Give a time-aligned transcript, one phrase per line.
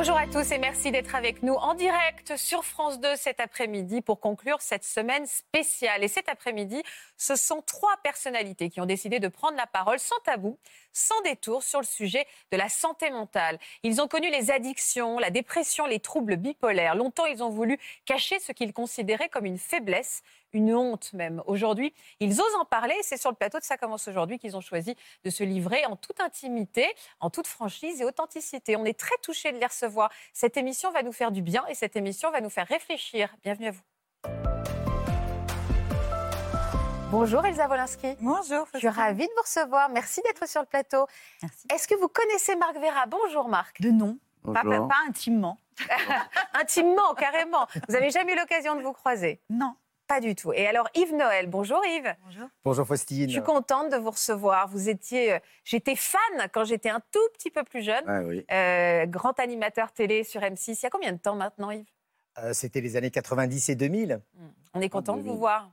[0.00, 4.00] Bonjour à tous et merci d'être avec nous en direct sur France 2 cet après-midi
[4.00, 6.04] pour conclure cette semaine spéciale.
[6.04, 6.80] Et cet après-midi,
[7.16, 10.56] ce sont trois personnalités qui ont décidé de prendre la parole sans tabou,
[10.92, 13.58] sans détour sur le sujet de la santé mentale.
[13.82, 16.94] Ils ont connu les addictions, la dépression, les troubles bipolaires.
[16.94, 21.42] Longtemps, ils ont voulu cacher ce qu'ils considéraient comme une faiblesse, une honte même.
[21.46, 22.94] Aujourd'hui, ils osent en parler.
[23.02, 25.96] C'est sur le plateau de Ça commence aujourd'hui qu'ils ont choisi de se livrer en
[25.96, 26.86] toute intimité,
[27.20, 28.76] en toute franchise et authenticité.
[28.76, 30.10] On est très touchés de les recevoir.
[30.32, 33.34] Cette émission va nous faire du bien et cette émission va nous faire réfléchir.
[33.42, 33.82] Bienvenue à vous.
[37.10, 38.16] Bonjour Elsa Wolinski.
[38.20, 38.66] Bonjour.
[38.74, 39.88] Je suis ravie de vous recevoir.
[39.88, 41.06] Merci d'être sur le plateau.
[41.42, 41.66] Merci.
[41.74, 43.06] Est-ce que vous connaissez Marc Vera?
[43.06, 43.80] Bonjour Marc.
[43.80, 45.56] De nom, pas, pas intimement.
[46.54, 47.66] Intimement, carrément.
[47.88, 49.40] Vous n'avez jamais eu l'occasion de vous croiser?
[49.48, 49.74] Non.
[50.08, 50.54] Pas du tout.
[50.54, 51.48] Et alors Yves Noël.
[51.48, 52.14] Bonjour Yves.
[52.24, 52.48] Bonjour.
[52.64, 53.28] Bonjour Faustine.
[53.28, 54.66] Je suis contente de vous recevoir.
[54.68, 58.02] Vous étiez, euh, j'étais fan quand j'étais un tout petit peu plus jeune.
[58.06, 58.44] Ah oui.
[58.50, 60.78] Euh, grand animateur télé sur M6.
[60.80, 61.84] Il y a combien de temps maintenant, Yves?
[62.38, 64.22] Euh, C'était les années 90 et 2000.
[64.72, 65.70] On est content de vous voir.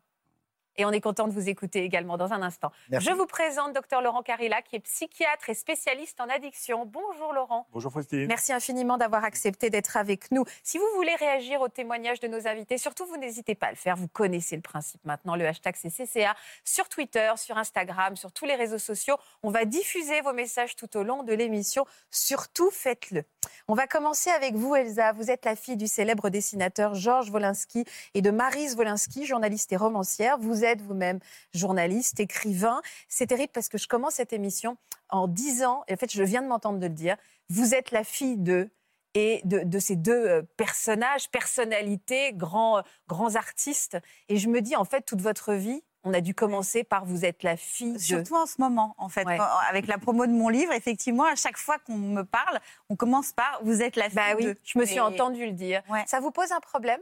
[0.78, 2.72] Et on est content de vous écouter également dans un instant.
[2.90, 3.08] Merci.
[3.08, 6.86] Je vous présente Dr Laurent Carilla, qui est psychiatre et spécialiste en addiction.
[6.86, 7.68] Bonjour Laurent.
[7.72, 8.28] Bonjour Faustine.
[8.28, 10.44] Merci infiniment d'avoir accepté d'être avec nous.
[10.64, 13.78] Si vous voulez réagir aux témoignages de nos invités, surtout vous n'hésitez pas à le
[13.78, 13.96] faire.
[13.96, 15.36] Vous connaissez le principe maintenant.
[15.36, 19.16] Le hashtag c'est CCA sur Twitter, sur Instagram, sur tous les réseaux sociaux.
[19.44, 21.86] On va diffuser vos messages tout au long de l'émission.
[22.12, 23.24] Surtout faites-le.
[23.68, 25.14] On va commencer avec vous, Elsa.
[25.14, 29.78] Vous êtes la fille du célèbre dessinateur Georges Wolinski et de Marise Wolinski, journaliste et
[29.78, 30.38] romancière.
[30.38, 31.20] Vous êtes vous-même
[31.54, 32.82] journaliste, écrivain.
[33.08, 34.78] C'est terrible parce que je commence cette émission
[35.10, 37.18] en disant, et en fait, je viens de m'entendre de le dire,
[37.50, 38.70] vous êtes la fille de
[39.18, 43.98] et de, de ces deux euh, personnages, personnalités, grands, grands artistes.
[44.28, 47.24] Et je me dis, en fait, toute votre vie, on a dû commencer par vous
[47.26, 47.98] êtes la fille de.
[47.98, 49.26] Surtout en ce moment, en fait.
[49.26, 49.40] Ouais.
[49.70, 53.32] Avec la promo de mon livre, effectivement, à chaque fois qu'on me parle, on commence
[53.32, 54.60] par Vous êtes la fille Bah oui, de.
[54.64, 55.82] je me suis Et entendu le dire.
[55.90, 56.04] Ouais.
[56.08, 57.00] Ça vous pose un problème?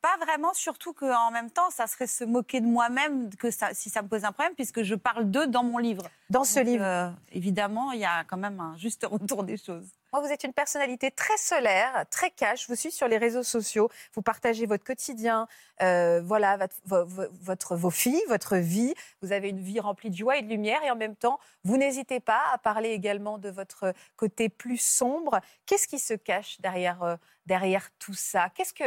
[0.00, 3.90] Pas vraiment, surtout qu'en même temps, ça serait se moquer de moi-même que ça, si
[3.90, 6.04] ça me pose un problème, puisque je parle d'eux dans mon livre.
[6.30, 9.56] dans ce Donc, livre euh, évidemment, il y a quand même un juste retour des
[9.56, 9.86] choses.
[10.12, 12.62] Moi, vous êtes une personnalité très solaire, très cash.
[12.62, 13.90] Je vous suis sur les réseaux sociaux.
[14.14, 15.48] Vous partagez votre quotidien,
[15.82, 18.94] euh, voilà, votre, vo- vo- votre- vos filles, votre vie.
[19.22, 20.82] Vous avez une vie remplie de joie et de lumière.
[20.84, 25.40] Et en même temps, vous n'hésitez pas à parler également de votre côté plus sombre.
[25.66, 27.16] Qu'est-ce qui se cache derrière, euh,
[27.46, 28.50] derrière tout ça?
[28.54, 28.84] Qu'est-ce que,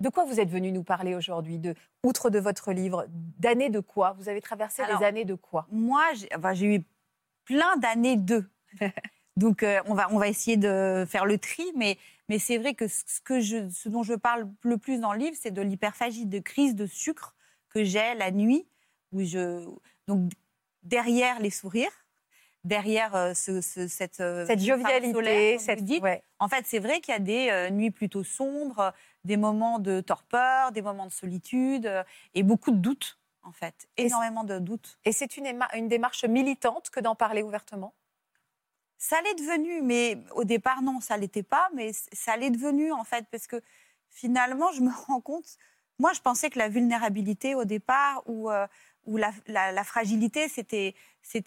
[0.00, 1.58] De quoi vous êtes venu nous parler aujourd'hui?
[1.58, 4.14] De, Outre de votre livre, d'années de quoi?
[4.18, 5.66] Vous avez traversé Alors, des années de quoi?
[5.70, 6.84] Moi, j'ai enfin, j'ai eu
[7.44, 8.48] plein d'années d'eux.
[9.36, 11.98] Donc, euh, on, va, on va essayer de faire le tri, mais,
[12.28, 15.18] mais c'est vrai que ce, que je, ce dont je parle le plus dans le
[15.18, 17.34] livre, c'est de l'hyperphagie, de crise de sucre
[17.70, 18.66] que j'ai la nuit,
[19.12, 19.64] où je.
[20.06, 20.30] Donc,
[20.82, 22.06] derrière les sourires,
[22.64, 24.20] derrière euh, ce, ce- cette.
[24.20, 25.84] euh, Cette jovialité, solaire, cette.
[25.84, 26.22] dites, ouais.
[26.38, 28.92] en fait, c'est vrai qu'il y a des euh, nuits plutôt sombres,
[29.24, 32.02] des moments de torpeur, des moments de solitude euh,
[32.34, 33.88] et beaucoup de doutes, en fait.
[33.96, 34.98] Énormément de doutes.
[35.04, 37.94] Et c'est une, éma- une démarche militante que d'en parler ouvertement?
[39.00, 43.04] Ça l'est devenu, mais au départ, non, ça l'était pas, mais ça l'est devenu, en
[43.04, 43.60] fait, parce que
[44.08, 45.46] finalement, je me rends compte.
[46.00, 48.66] Moi, je pensais que la vulnérabilité au départ ou, euh,
[49.04, 50.94] ou la, fragilité, c'était,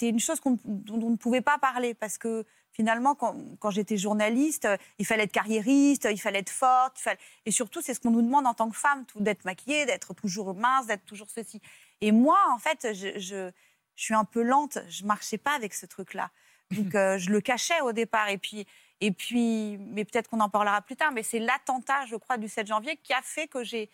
[0.01, 4.67] une chose dont on ne pouvait pas parler parce que finalement, quand, j'étais journaliste,
[4.97, 7.07] il fallait être carriériste, il fallait être forte,
[7.45, 10.55] et surtout, c'est ce qu'on nous demande en tant que femme, d'être maquillée, d'être toujours
[10.55, 11.61] mince, d'être toujours ceci.
[11.99, 13.51] Et moi, en fait, je,
[13.95, 16.31] suis un peu lente, je marchais pas avec ce truc-là.
[16.71, 18.29] Donc, euh, je le cachais au départ.
[18.29, 18.65] Et puis,
[19.01, 22.47] et puis mais peut-être qu'on en parlera plus tard, mais c'est l'attentat, je crois, du
[22.47, 23.89] 7 janvier qui a fait que j'ai,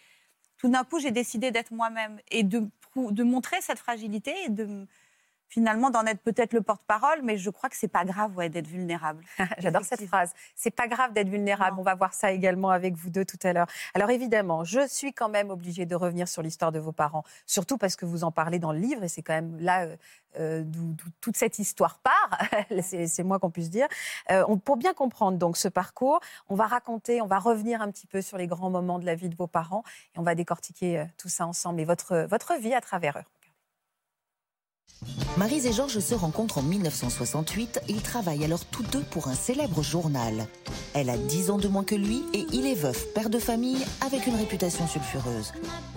[0.57, 2.69] tout d'un coup, j'ai décidé d'être moi-même et de,
[3.11, 4.85] de montrer cette fragilité et de
[5.49, 8.67] finalement d'en être peut-être le porte-parole, mais je crois que c'est pas grave ouais, d'être
[8.67, 9.23] vulnérable.
[9.59, 10.33] J'adore cette phrase.
[10.55, 11.75] C'est pas grave d'être vulnérable.
[11.77, 11.81] Non.
[11.81, 13.67] On va voir ça également avec vous deux tout à l'heure.
[13.93, 17.77] Alors évidemment, je suis quand même obligée de revenir sur l'histoire de vos parents, surtout
[17.77, 19.95] parce que vous en parlez dans le livre et c'est quand même là euh,
[20.39, 22.39] euh, d'où toute cette histoire part.
[22.81, 23.87] c'est moins qu'on puisse dire.
[24.31, 26.19] Euh, on- pour bien comprendre donc ce parcours,
[26.49, 29.15] on va raconter, on va revenir un petit peu sur les grands moments de la
[29.15, 29.83] vie de vos parents
[30.15, 33.36] et on va décortiquer euh, tout ça ensemble et votre votre vie à travers eux.
[35.37, 39.35] Marise et Georges se rencontrent en 1968 et ils travaillent alors tous deux pour un
[39.35, 40.47] célèbre journal.
[40.93, 43.85] Elle a 10 ans de moins que lui et il est veuf, père de famille,
[44.05, 45.53] avec une réputation sulfureuse.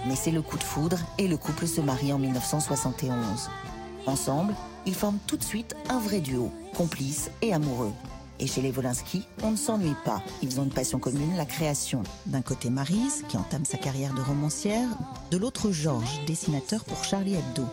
[0.06, 3.50] Mais c'est le coup de foudre et le couple se marie en 1971.
[4.06, 4.54] Ensemble,
[4.84, 7.92] ils forment tout de suite un vrai duo, complice et amoureux.
[8.38, 10.22] Et chez les Wolinski, on ne s'ennuie pas.
[10.42, 12.02] Ils ont une passion commune, la création.
[12.26, 14.88] D'un côté Marise, qui entame sa carrière de romancière,
[15.30, 17.66] de l'autre Georges, dessinateur pour Charlie Hebdo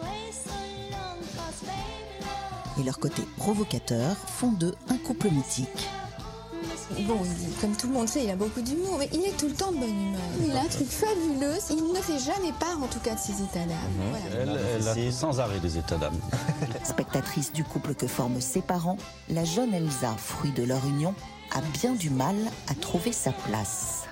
[2.79, 5.87] et leur côté provocateur font d'eux un couple mythique.
[7.01, 7.19] Bon,
[7.59, 9.71] comme tout le monde sait, il a beaucoup d'humour, mais il est tout le temps
[9.71, 10.21] de bonne humeur.
[10.45, 13.33] Il a un truc fabuleux, il ne fait jamais part en tout cas de ses
[13.43, 13.77] états d'âme.
[14.31, 16.17] Elle, elle a sans arrêt des états d'âme.
[16.83, 18.97] Spectatrice du couple que forment ses parents,
[19.29, 21.13] la jeune Elsa, fruit de leur union,
[21.53, 22.35] a bien du mal
[22.69, 24.06] à trouver sa place.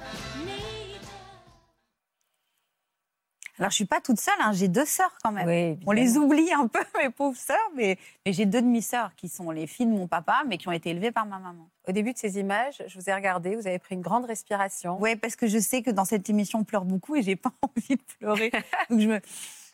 [3.58, 5.78] Alors, je suis pas toute seule, hein, j'ai deux sœurs quand même.
[5.86, 9.66] On les oublie un peu, mes pauvres sœurs, mais, j'ai deux demi-sœurs qui sont les
[9.66, 11.70] filles de mon papa, mais qui ont été élevées par ma maman.
[11.88, 14.98] Au début de ces images, je vous ai regardé, vous avez pris une grande respiration.
[15.00, 17.52] Oui, parce que je sais que dans cette émission, on pleure beaucoup et j'ai pas
[17.62, 18.52] envie de pleurer.
[18.90, 19.20] Donc je me.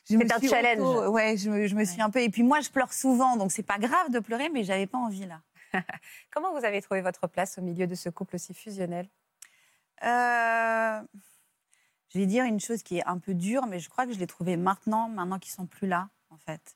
[0.03, 1.07] C'est un challenge.
[1.09, 2.21] ouais, je me, je me suis un peu.
[2.21, 4.97] Et puis moi, je pleure souvent, donc c'est pas grave de pleurer, mais j'avais pas
[4.97, 5.39] envie là.
[6.33, 9.07] Comment vous avez trouvé votre place au milieu de ce couple aussi fusionnel?
[10.03, 10.99] Euh
[12.13, 14.19] je vais dire une chose qui est un peu dure, mais je crois que je
[14.19, 16.75] l'ai trouvée maintenant, maintenant qu'ils sont plus là, en fait.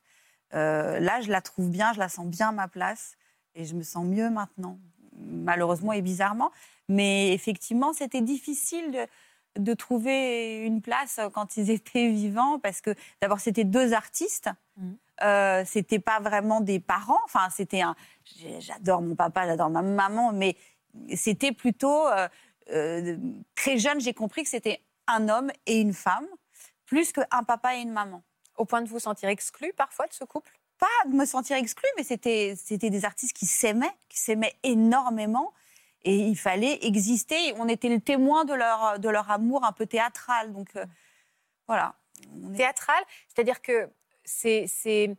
[0.54, 3.16] Euh, là, je la trouve bien, je la sens bien à ma place,
[3.54, 4.78] et je me sens mieux maintenant,
[5.16, 6.52] malheureusement et bizarrement.
[6.88, 9.06] Mais effectivement, c'était difficile
[9.58, 14.50] de, trouver une place quand ils étaient vivants, parce que d'abord, c'était deux artistes.
[14.76, 14.92] Mmh.
[15.22, 17.20] Euh, c'était pas vraiment des parents.
[17.24, 17.96] Enfin, c'était un.
[18.58, 20.56] J'adore mon papa, j'adore ma maman, mais
[21.14, 22.28] c'était plutôt euh,
[22.72, 23.16] euh,
[23.54, 24.00] très jeune.
[24.00, 26.26] J'ai compris que c'était un homme et une femme,
[26.84, 28.22] plus qu'un papa et une maman.
[28.56, 30.52] Au point de vous sentir exclu parfois de ce couple?
[30.78, 32.54] Pas de me sentir exclu, mais c'était
[32.90, 35.52] des artistes qui s'aimaient, qui s'aimaient énormément.
[36.02, 37.54] Et il fallait exister.
[37.56, 40.52] On était le témoin de leur, de leur amour un peu théâtral.
[40.52, 40.84] Donc euh,
[41.66, 41.94] voilà.
[42.56, 43.90] Théâtral, c'est-à-dire que
[44.24, 45.16] c'est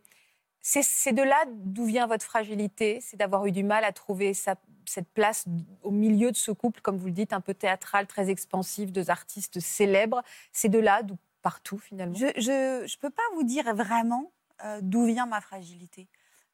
[0.70, 5.08] c'est de là d'où vient votre fragilité, c'est d'avoir eu du mal à trouver cette
[5.14, 5.46] place
[5.82, 9.08] au milieu de ce couple, comme vous le dites, un peu théâtral, très expansif, deux
[9.08, 10.22] artistes célèbres.
[10.52, 12.14] C'est de là d'où partout finalement?
[12.14, 14.30] Je ne peux pas vous dire vraiment
[14.64, 16.06] euh, d'où vient ma fragilité.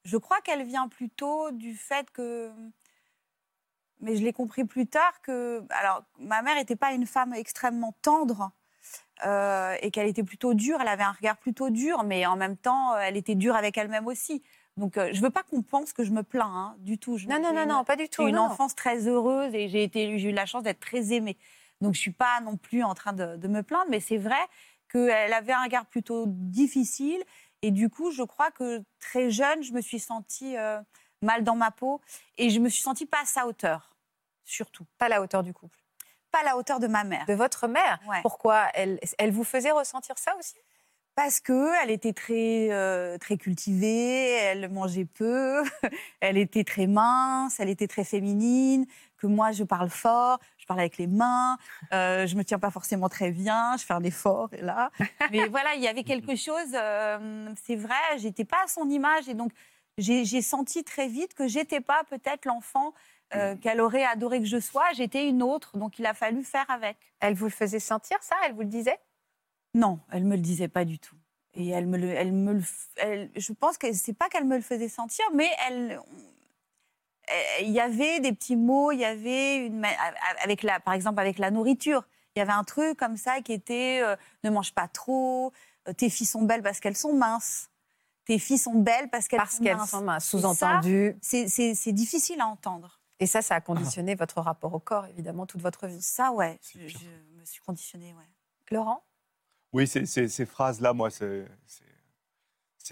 [0.04, 2.52] Je crois qu'elle vient plutôt du fait que,
[4.00, 7.94] mais je l'ai compris plus tard que, alors ma mère n'était pas une femme extrêmement
[8.02, 8.52] tendre.
[9.26, 12.56] Euh, et qu'elle était plutôt dure, elle avait un regard plutôt dur, mais en même
[12.56, 14.42] temps, euh, elle était dure avec elle-même aussi.
[14.76, 17.16] Donc, euh, je veux pas qu'on pense que je me plains hein, du tout.
[17.28, 18.24] non, non, non, non, pas du tout.
[18.24, 21.38] J'ai une enfance très heureuse et j'ai eu la chance d'être très aimée.
[21.80, 24.40] Donc, je suis pas non plus en train de, me plaindre, mais c'est vrai
[24.90, 27.22] qu'elle avait un regard plutôt difficile.
[27.62, 30.56] Et du coup, je crois que très jeune, je me suis sentie
[31.22, 32.00] mal dans ma peau
[32.36, 33.96] et je me suis sentie pas à sa hauteur,
[34.44, 34.86] surtout.
[34.98, 35.83] Pas à la hauteur du couple
[36.34, 37.24] pas à la hauteur de ma mère.
[37.26, 40.56] De votre mère Pourquoi elle, elle vous faisait ressentir ça aussi?
[41.14, 45.62] Parce que elle était très euh, très cultivée, elle mangeait peu,
[46.20, 48.84] elle était très mince, elle était très féminine.
[49.16, 51.56] Que moi, je parle fort, je parle avec les mains,
[51.92, 54.90] euh, je me tiens pas forcément très bien, je fais un effort et là.
[55.30, 56.74] Mais voilà, il y avait quelque chose.
[56.74, 59.52] Euh, c'est vrai, j'étais pas à son image et donc
[59.98, 62.92] j'ai senti très vite que j'étais pas peut-être l'enfant
[63.36, 64.92] euh, qu'elle aurait adoré que je sois.
[64.94, 66.96] J'étais une autre, donc il a fallu faire avec.
[67.20, 68.36] Elle vous le faisait sentir, ça?
[68.46, 68.98] Elle vous le disait?
[69.74, 71.16] Non, elle me le disait pas du tout.
[71.54, 74.62] Et elle me le, elle me le, je pense que c'est pas qu'elle me le
[74.62, 76.00] faisait sentir, mais elle,
[77.60, 79.86] il y avait des petits mots, il y avait une,
[80.42, 83.52] avec la, par exemple avec la nourriture, il y avait un truc comme ça qui
[83.52, 85.52] était euh, ne mange pas trop,
[85.88, 87.70] euh, tes filles sont belles parce qu'elles sont minces
[88.24, 89.90] tes filles sont belles parce qu'elles sont, minces.
[89.90, 90.24] sont minces.
[90.24, 91.16] Sous-entendu.
[91.20, 93.00] C'est difficile à entendre.
[93.24, 96.02] Et ça, ça a conditionné votre rapport au corps, évidemment, toute votre vie.
[96.02, 98.28] Ça, ouais, je, me suis conditionnée, ouais.
[98.70, 99.02] Laurent?
[99.72, 101.46] Oui, ces phrases-là, moi, c'est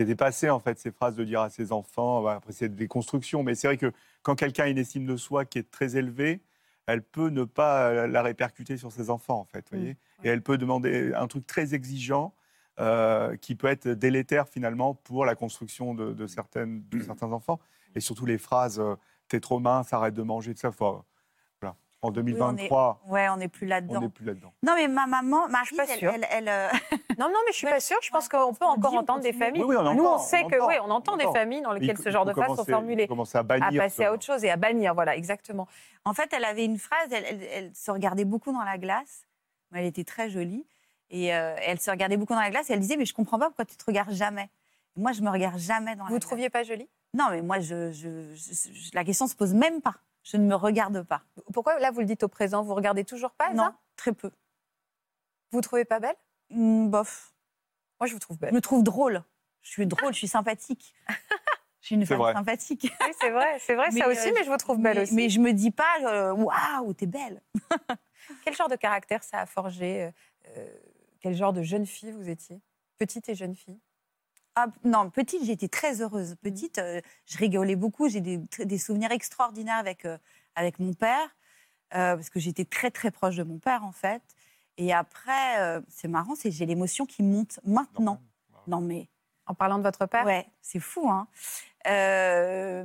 [0.06, 3.54] dépassé, en fait, ces phrases de dire à ses enfants, après, c'est des constructions, mais
[3.54, 6.40] c'est vrai que quand quelqu'un a une estime de soi qui est très élevée,
[6.86, 9.92] elle peut ne pas la répercuter sur ses enfants, en fait, voyez.
[9.92, 12.32] mmh, Et elle peut demander un truc très exigeant,
[12.80, 17.60] euh, qui peut être délétère, finalement, pour la construction de, certaines, de certains enfants.
[17.94, 18.82] Et surtout les phrases...
[19.32, 20.68] T'es trop mince, arrête de manger, de ça.
[20.68, 21.04] voilà.
[22.02, 23.96] En 2023, oui, on est, ouais, on n'est plus là-dedans.
[23.96, 24.52] On n'est plus là-dedans.
[24.62, 26.68] Non, mais ma maman, Marie, je suis pas elle, elle, euh,
[27.18, 27.96] non, non, mais je suis pas sûre.
[28.02, 29.64] Je pense qu'on peut encore entendre des familles.
[29.64, 32.26] Oui, on Nous, on sait que oui, on entend des familles dans lesquelles ce genre
[32.26, 33.08] de phrases sont formulées.
[33.32, 35.66] À, bannir, à passer à autre chose et à bannir, voilà, exactement.
[36.04, 37.10] En fait, elle avait une phrase.
[37.10, 39.26] Elle, se regardait beaucoup dans la glace.
[39.72, 40.66] Elle était très jolie
[41.08, 42.68] et euh, elle se regardait beaucoup dans la glace.
[42.68, 44.50] Et elle disait, mais je comprends pas pourquoi tu te regardes jamais.
[44.94, 46.90] Moi, je me regarde jamais dans Vous la ne trouviez pas jolie?
[47.14, 49.96] Non, mais moi, je, je- je- je- la question se pose même pas.
[50.22, 51.22] Je ne me regarde pas.
[51.52, 54.30] Pourquoi là vous le dites au présent Vous regardez toujours pas non, très peu.
[55.50, 56.16] Vous ne trouvez pas belle?
[56.50, 57.34] Hmm, bof.
[58.00, 58.54] Moi je vous trouve Je belle.
[58.54, 59.22] me trouve drôle.
[59.62, 60.94] Je suis drôle, je suis sympathique.
[61.80, 62.32] Je suis une femme vrai.
[62.32, 62.82] sympathique.
[63.00, 65.14] Oui, c'est vrai, c'est vrai ça aussi, euh, mais je vous trouve belle mais, aussi.
[65.14, 67.42] mais je me dis pas, euh, waouh, t'es belle.
[68.44, 70.10] Quel genre de caractère ça a forgé
[70.56, 70.78] euh,
[71.20, 72.60] Quel genre de jeune fille vous étiez?
[72.98, 73.80] Petite et jeune fille?
[74.54, 76.36] Ah, non, petite, j'étais très heureuse.
[76.42, 78.08] Petite, euh, je rigolais beaucoup.
[78.08, 80.18] J'ai des, souvenirs extraordinaires avec, euh,
[80.54, 81.34] avec mon père,
[81.94, 84.22] euh, parce que j'étais très, très proche de mon père, en fait.
[84.78, 88.20] Et après, euh, c'est marrant, c'est j'ai l'émotion qui monte maintenant.
[88.66, 89.08] Non, mais
[89.46, 90.24] En parlant de votre père?
[90.24, 91.26] Ouais, c'est fou, hein.
[91.86, 92.84] Euh,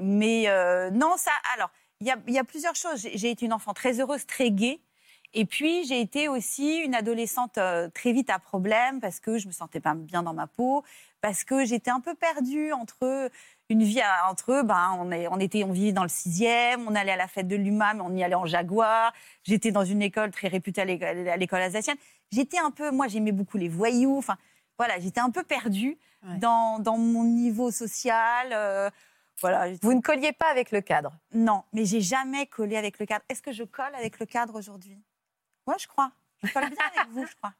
[0.00, 1.30] mais euh, non, ça.
[1.54, 1.70] Alors,
[2.00, 3.06] il y a, il y a plusieurs choses.
[3.12, 4.80] J'ai été une enfant très heureuse, très gaie.
[5.34, 9.46] Et puis, j'ai été aussi une adolescente euh, très vite à problème parce que je
[9.46, 10.84] me sentais pas bien dans ma peau,
[11.20, 13.30] parce que j'étais un peu perdue entre
[13.68, 14.62] une vie à- entre eux.
[14.62, 17.48] Ben, on, est- on était, on vivait dans le sixième, on allait à la fête
[17.48, 19.12] de l'UMAM, on y allait en Jaguar.
[19.44, 21.96] J'étais dans une école très réputée à l'école alsacienne.
[22.30, 24.16] J'étais un peu, moi, j'aimais beaucoup les voyous.
[24.18, 24.36] Enfin,
[24.78, 26.36] voilà, j'étais un peu perdue Ouais.
[26.38, 28.48] dans, dans mon niveau social.
[28.52, 28.90] euh,
[29.40, 29.72] voilà.
[29.82, 31.12] Vous ne colliez pas avec le cadre?
[31.32, 33.24] Non, mais j'ai jamais collé avec le cadre.
[33.28, 34.98] Est-ce que je colle avec le cadre aujourd'hui?
[35.68, 36.10] Ouais, je crois.
[36.42, 37.52] Je colle bien avec vous, je crois.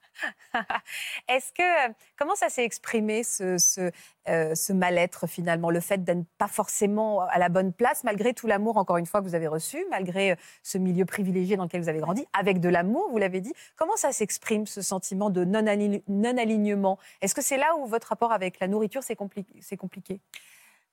[1.28, 3.90] Est-ce que euh, comment ça s'est exprimé ce, ce,
[4.28, 8.46] euh, ce mal-être finalement, le fait d'être pas forcément à la bonne place malgré tout
[8.46, 11.82] l'amour encore une fois que vous avez reçu, malgré euh, ce milieu privilégié dans lequel
[11.82, 13.52] vous avez grandi, avec de l'amour, vous l'avez dit.
[13.76, 16.98] Comment ça s'exprime ce sentiment de non-ali- non-alignement?
[17.20, 20.20] Est-ce que c'est là où votre rapport avec la nourriture c'est compliqué,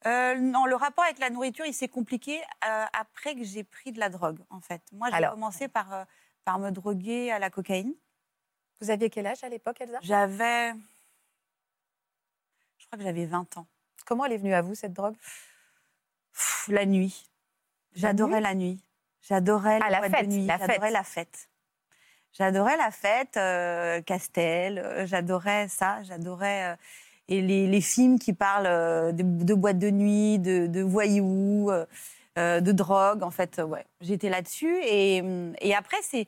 [0.08, 3.92] Euh, non, le rapport avec la nourriture, il s'est compliqué euh, après que j'ai pris
[3.92, 4.82] de la drogue, en fait.
[4.92, 6.04] Moi, j'ai commencé par, euh,
[6.46, 7.94] par me droguer à la cocaïne.
[8.80, 10.00] Vous aviez quel âge à l'époque, Elsa?
[10.02, 10.72] J'avais.
[12.78, 13.68] Je crois que j'avais 20 ans.
[14.06, 15.16] Comment elle est venue à vous cette drogue?
[16.34, 17.28] Pff, la nuit.
[17.96, 18.80] J'adorais la nuit?
[19.22, 20.46] J'adorais Ah, la de fête, nuit.
[20.46, 21.50] la J'adorais la fête.
[22.34, 26.76] J'adorais la fête, euh, Castel, euh, j'adorais ça, j'adorais euh,
[27.30, 31.72] et les, les films qui parlent de, de boîtes de nuit, de, de voyous,
[32.38, 33.24] euh, de drogue.
[33.24, 34.78] En fait, euh, ouais, j'étais là-dessus.
[34.84, 36.28] Et, hum, et après, c'est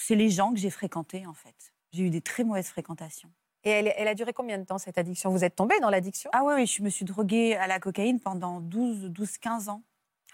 [0.00, 1.72] c'est les gens que j'ai fréquentés, en fait.
[1.92, 3.30] J'ai eu des très mauvaises fréquentations.
[3.64, 5.30] Et elle, elle a duré combien de temps cette addiction?
[5.30, 6.30] Vous êtes tombée dans l'addiction?
[6.34, 9.82] Ah oui, oui, je me suis droguée à la cocaïne pendant 12, 12 15 ans.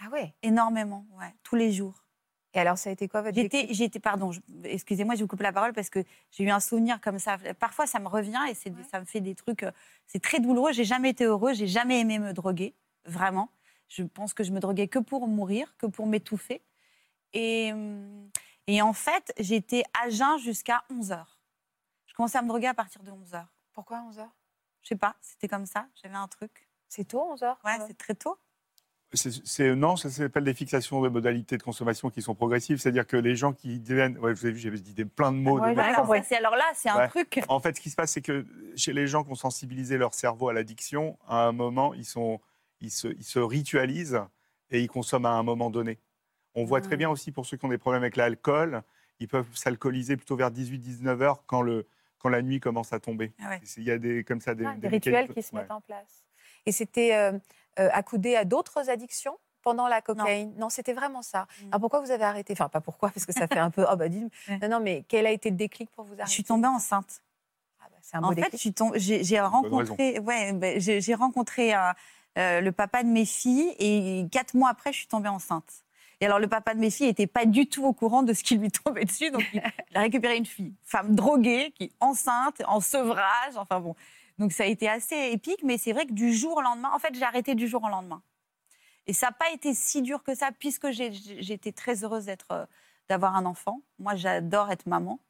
[0.02, 0.34] Ah ouais?
[0.42, 2.04] Énormément, ouais, tous les jours.
[2.54, 5.42] Et alors ça a été quoi votre J'étais, j'étais, pardon, je- excusez-moi, je vous coupe
[5.42, 7.36] la parole parce que j'ai eu un souvenir comme ça.
[7.60, 8.76] Parfois, ça me revient et c'est, Ouais.
[8.90, 9.62] ça me fait des trucs.
[9.62, 9.70] euh,
[10.06, 10.72] C'est très douloureux.
[10.72, 13.50] J'ai jamais été heureuse, j'ai jamais aimé me droguer, vraiment.
[13.90, 16.62] Je pense que je me droguais que pour mourir, que pour m'étouffer.
[17.34, 17.72] Et,
[18.66, 21.24] et en fait, j'étais à jeun jusqu'à 11 h
[22.06, 24.26] Je commençais à me droguer à partir de 11 h Pourquoi 11h
[24.82, 25.86] Je sais pas, c'était comme ça.
[26.02, 26.68] J'avais un truc.
[26.88, 28.38] C'est tôt 11h Ouais, c'est très tôt.
[29.12, 32.78] C'est- c'est- non, ça s'appelle des fixations de modalités de consommation qui sont progressives.
[32.78, 34.16] C'est-à-dire que les gens qui deviennent.
[34.18, 35.58] Ouais, vous avez vu, j'ai dit des- plein de mots.
[35.58, 37.40] Ouais, de- Ouais, alors, ça, c'est, alors là, c'est un truc.
[37.48, 40.14] En fait, ce qui se passe, c'est que chez les gens qui ont sensibilisé leur
[40.14, 42.40] cerveau à l'addiction, à un moment, ils, sont,
[42.80, 44.20] ils, se, ils se ritualisent
[44.70, 45.98] et ils consomment à un moment donné.
[46.54, 48.82] On voit très bien aussi pour ceux qui ont des problèmes avec l'alcool,
[49.20, 51.86] ils peuvent s'alcooliser plutôt vers 18-19 heures quand, le,
[52.18, 53.32] quand la nuit commence à tomber.
[53.40, 53.60] Ah ouais.
[53.76, 55.62] Il y a des, comme ça, des, Ah, des rituels qui se ouais.
[55.62, 56.24] mettent en place.
[56.66, 57.32] Et c'était euh,
[57.78, 60.54] euh, accoudé à d'autres addictions pendant la cocaïne?
[60.56, 61.46] Non, c'était vraiment ça.
[61.62, 61.66] Mm.
[61.68, 62.54] Alors pourquoi vous avez arrêté?
[62.54, 63.84] Enfin, pas pourquoi, parce que ça fait un peu.
[63.90, 64.26] Oh, bah dis.
[64.48, 64.58] Ouais.
[64.62, 67.22] Non, non, mais quel a été le déclic pour vous arrêter Je suis tombée enceinte.
[67.80, 71.92] Ah, bah, C'est un beau En fait, tombée- j'ai rencontré, ouais, j'ai j'ai rencontré euh,
[72.38, 75.84] euh, le papa de mes filles et quatre mois après, je suis tombée enceinte.
[76.20, 78.44] Et alors, le papa de mes filles n'était pas du tout au courant de ce
[78.44, 79.60] qui lui tombait dessus, donc il,
[79.94, 83.96] a récupéré une fille, femme droguée, qui est enceinte, en sevrage, enfin bon.
[84.38, 86.98] Donc ça a été assez épique, mais c'est vrai que du jour au lendemain, en
[86.98, 88.22] fait, j'ai arrêté du jour au lendemain.
[89.06, 92.66] Et ça n'a pas été si dur que ça, puisque j'étais très heureuse d'être, euh,
[93.08, 93.80] d'avoir un enfant.
[93.98, 95.20] Moi, j'adore être maman.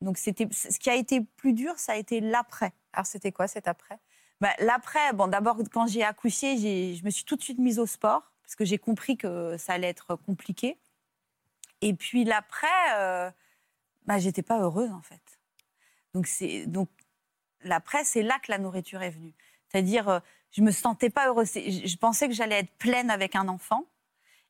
[0.00, 2.72] Donc, c'était, ce qui a été plus dur, ça a été l'après.
[2.92, 3.98] Alors c'était quoi cet après?
[4.40, 6.56] Bah, L'après, bon, d'abord, quand j'ai accouché,
[6.96, 9.74] je me suis tout de suite mise au sport, parce que j'ai compris que ça
[9.74, 10.78] allait être compliqué.
[11.82, 12.66] Et puis l'après,
[12.96, 13.30] euh,
[14.06, 15.40] bah, j'étais pas heureuse, en fait.
[16.14, 16.88] Donc, c'est, donc
[17.62, 19.34] l'après, c'est là que la nourriture est venue.
[19.68, 20.20] C'est-à-dire, euh,
[20.50, 21.52] je me sentais pas heureuse.
[21.54, 23.84] Je pensais que j'allais être pleine avec un enfant,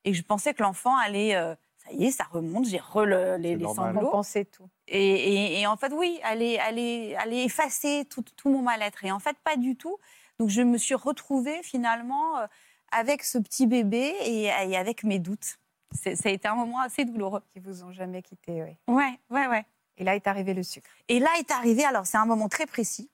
[0.03, 1.35] et je pensais que l'enfant allait...
[1.35, 4.01] euh, ça y est, ça remonte, j'ai re le- les, les sanglots.
[4.01, 4.69] Compenser tout.
[4.87, 9.03] Et, et- et en fait, oui, aller, aller, aller effacer tout, tout mon mal-être.
[9.05, 9.97] Et en fait, pas du tout.
[10.39, 12.47] Donc, je me suis retrouvée finalement euh,
[12.91, 15.57] avec ce petit bébé et, et avec mes doutes.
[15.93, 17.41] Ça a été un moment assez douloureux.
[17.51, 18.77] Qui vous ont jamais quitté, oui.
[18.93, 19.65] Ouais, ouais, ouais.
[19.97, 20.89] Et là est arrivé le sucre.
[21.09, 23.09] Et là est arrivé, alors c'est un moment très précis.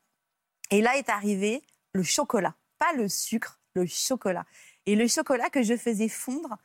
[0.71, 4.45] Et là est arrivé le chocolat, pas le sucre, le chocolat.
[4.85, 6.57] Et le chocolat que je faisais fondre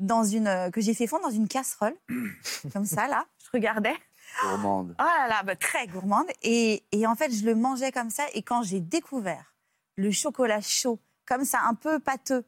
[0.00, 1.94] dans une, euh, que j'ai fait fondre dans une casserole,
[2.72, 3.26] comme ça là.
[3.44, 3.94] Je regardais.
[4.42, 4.94] Gourmande.
[4.98, 6.26] Oh là là, bah, très gourmande.
[6.42, 8.24] Et, et en fait, je le mangeais comme ça.
[8.34, 9.54] Et quand j'ai découvert
[9.96, 12.44] le chocolat chaud, comme ça, un peu pâteux,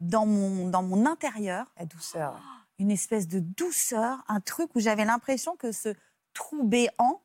[0.00, 2.38] dans mon, dans mon intérieur, La douceur.
[2.78, 5.94] une espèce de douceur, un truc où j'avais l'impression que ce
[6.34, 7.22] trou béant,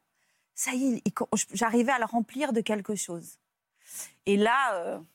[0.56, 1.04] ça y est,
[1.54, 3.38] j'arrivais à le remplir de quelque chose.
[4.26, 5.06] Et là, euh, bon,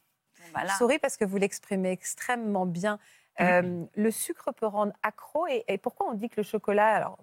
[0.54, 2.98] bah là, Je souris parce que vous l'exprimez extrêmement bien.
[3.40, 5.46] Euh, le sucre peut rendre accro.
[5.46, 7.18] Et, et pourquoi on dit que le chocolat alors,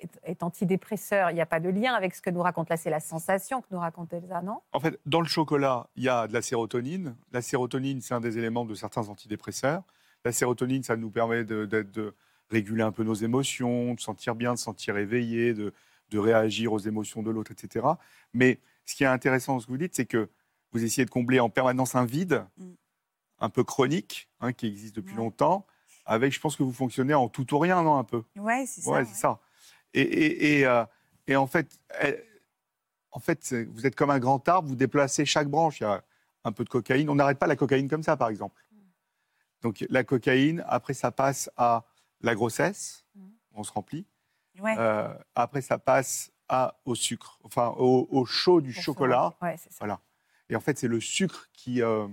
[0.00, 1.30] est, est antidépresseur?
[1.30, 2.76] Il n'y a pas de lien avec ce que nous raconte là.
[2.76, 4.60] C'est la sensation que nous raconte Elsa, non?
[4.72, 7.16] En fait, dans le chocolat, il y a de la sérotonine.
[7.32, 9.82] La sérotonine, c'est un des éléments de certains antidépresseurs.
[10.24, 12.14] La sérotonine, ça nous permet de,
[12.50, 15.72] réguler un peu nos émotions, de sentir bien, de se sentir éveillé, de,
[16.10, 17.86] de réagir aux émotions de l'autre, etc.
[18.34, 20.28] Mais ce qui est intéressant dans ce que vous dites, c'est que
[20.72, 22.72] vous essayez de combler en permanence un vide, Mm.
[23.42, 25.18] Un peu chronique, hein, qui existe depuis Ouais.
[25.18, 25.66] longtemps,
[26.06, 28.22] avec, je pense que vous fonctionnez en tout ou rien, non, un peu?
[28.36, 28.90] Ouais, c'est ça.
[28.90, 29.04] Ouais, ouais.
[29.04, 29.40] c'est ça.
[29.94, 30.84] Et, et, et, euh,
[31.26, 32.24] et en fait, elle-
[33.10, 35.80] en fait vous êtes comme un grand arbre, vous déplacez chaque branche.
[35.80, 36.02] Il y a
[36.44, 37.10] un peu de cocaïne.
[37.10, 38.64] On n'arrête pas la cocaïne comme ça, par exemple.
[39.60, 41.84] Donc la cocaïne, après, ça passe à
[42.20, 43.04] la grossesse,
[43.52, 44.06] on se remplit.
[44.60, 44.74] Ouais.
[44.78, 49.34] Euh, après, ça passe à, au sucre, enfin au, au chaud du chocolat.
[49.42, 49.76] Ouais, c'est ça.
[49.80, 50.00] Voilà.
[50.48, 52.06] Et en fait, c'est le sucre qui euh,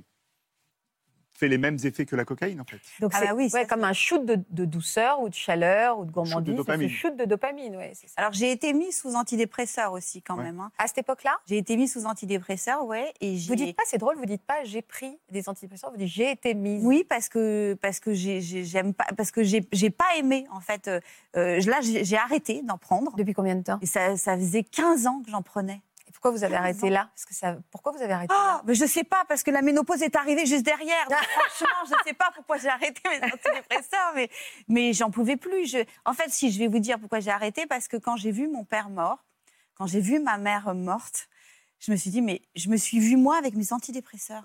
[1.39, 2.79] fait les mêmes effets que la cocaïne, en fait.
[2.99, 5.33] Donc Ah c'est bah oui, ouais, comme c'est- un shoot de, de douceur ou de
[5.33, 6.45] chaleur ou de gourmandise.
[6.45, 6.89] C'est ce dopamine.
[6.89, 8.13] shoot de dopamine, ouais, c'est ça.
[8.17, 10.43] Alors j'ai été mise sous antidépresseur aussi quand Ouais.
[10.43, 10.59] même.
[10.59, 10.71] hein.
[10.77, 13.13] À cette époque-là, J'ai été mise sous antidépresseur, ouais.
[13.21, 16.07] Et vous dites pas, c'est drôle, vous dites pas j'ai pris des antidépresseurs, vous dites
[16.09, 16.83] j'ai été mise.
[16.85, 20.59] Oui, parce que parce que j'ai- j'ai- j'aime pas parce que j'ai pas aimé en
[20.59, 20.87] fait.
[20.87, 20.99] euh,
[21.37, 23.15] euh, là, j'ai j'ai arrêté d'en prendre.
[23.15, 23.79] Depuis combien de temps?
[23.81, 25.81] Et ça, ça faisait 15 ans que j'en prenais.
[26.09, 27.09] Et pourquoi vous avez 15 arrêté là?
[27.13, 27.57] Parce que ça...
[27.71, 28.61] Pourquoi vous avez arrêté Ah, là?
[28.65, 31.07] mais je sais pas parce que la ménopause est arrivée juste derrière.
[31.07, 31.17] Donc,
[31.49, 34.29] franchement, je sais pas pourquoi j'ai arrêté mes antidépresseurs, mais
[34.67, 35.67] mais j'en pouvais plus.
[35.69, 35.77] Je...
[36.05, 38.47] En fait, si je vais vous dire pourquoi j'ai arrêté, parce que quand j'ai vu
[38.47, 39.23] mon père mort,
[39.75, 41.29] quand j'ai vu ma mère morte,
[41.79, 44.43] je me suis dit mais je me suis vue moi avec mes antidépresseurs.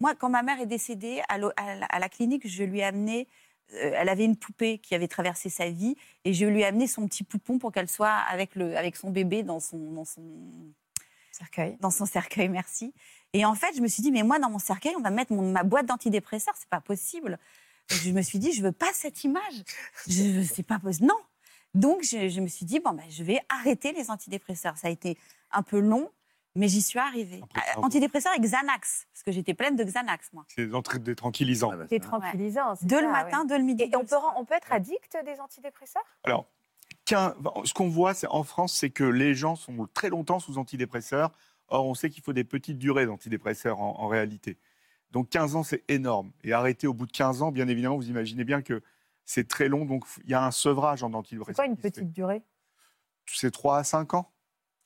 [0.00, 2.80] Moi, quand ma mère est décédée à, l'o- à la- à la clinique, je lui
[2.80, 3.28] ai amené.
[3.74, 6.86] euh, elle avait une poupée qui avait traversé sa vie et je lui ai amené
[6.86, 10.22] son petit poupon pour qu'elle soit avec, le, avec son bébé dans son, dans son,
[11.38, 11.76] Cercueil.
[11.80, 12.94] dans son cercueil, merci.
[13.32, 15.32] Et en fait, je me suis dit, mais moi, dans mon cercueil, on va mettre
[15.32, 17.38] mon- ma boîte d'antidépresseurs, c'est pas possible.
[17.88, 19.62] Je me suis dit, je veux pas cette image.
[20.08, 21.06] Je, c'est pas possible.
[21.08, 21.18] Non.
[21.74, 24.76] Donc, je, je me suis dit, bon, ben, je vais arrêter les antidépresseurs.
[24.78, 25.18] Ça a été
[25.50, 26.10] un peu long,
[26.54, 27.42] mais j'y suis arrivée.
[27.54, 30.46] Après, Euh, antidépresseurs et Xanax, parce que j'étais pleine de Xanax, moi.
[30.48, 31.70] C'est des des tranquillisants.
[31.72, 32.08] Ah bah, C'est ça.
[32.08, 32.74] tranquillisant.
[32.76, 33.82] c'est De le matin, de le midi.
[33.84, 33.90] ouais.
[33.92, 36.02] Et on peut, on être addict des antidépresseurs?
[36.24, 36.46] Alors,
[37.08, 41.32] ce qu'on voit c'est, en France, c'est que les gens sont très longtemps sous antidépresseurs.
[41.68, 44.56] Or, on sait qu'il faut des petites durées d'antidépresseurs en, en réalité.
[45.12, 46.30] Donc, 15 ans, c'est énorme.
[46.44, 48.82] Et arrêter au bout de 15 ans, bien évidemment, vous imaginez bien que
[49.24, 49.84] c'est très long.
[49.84, 51.56] Donc, il y a un sevrage en C'est antidépresseurs.
[51.56, 52.42] quoi une petite durée?
[53.26, 54.30] C'est 3 à 5 ans.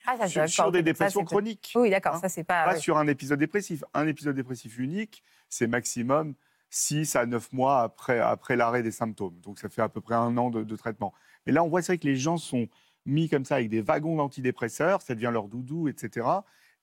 [0.06, 1.72] Ah, ça, Sur, des dépressions c'est- chroniques.
[1.76, 2.64] Oui, d'accord, Hein ça c'est pas.
[2.64, 2.78] Pas ouais.
[2.80, 3.84] sur un épisode dépressif.
[3.92, 6.34] Un épisode dépressif unique, c'est maximum
[6.70, 9.38] 6 à 9 mois après, après l'arrêt des symptômes.
[9.40, 11.12] Donc ça fait à peu près un an de, de traitement.
[11.46, 12.68] Mais là, on voit c'est vrai que les gens sont
[13.06, 16.26] mis comme ça avec des wagons d'antidépresseurs, ça devient leur doudou, etc.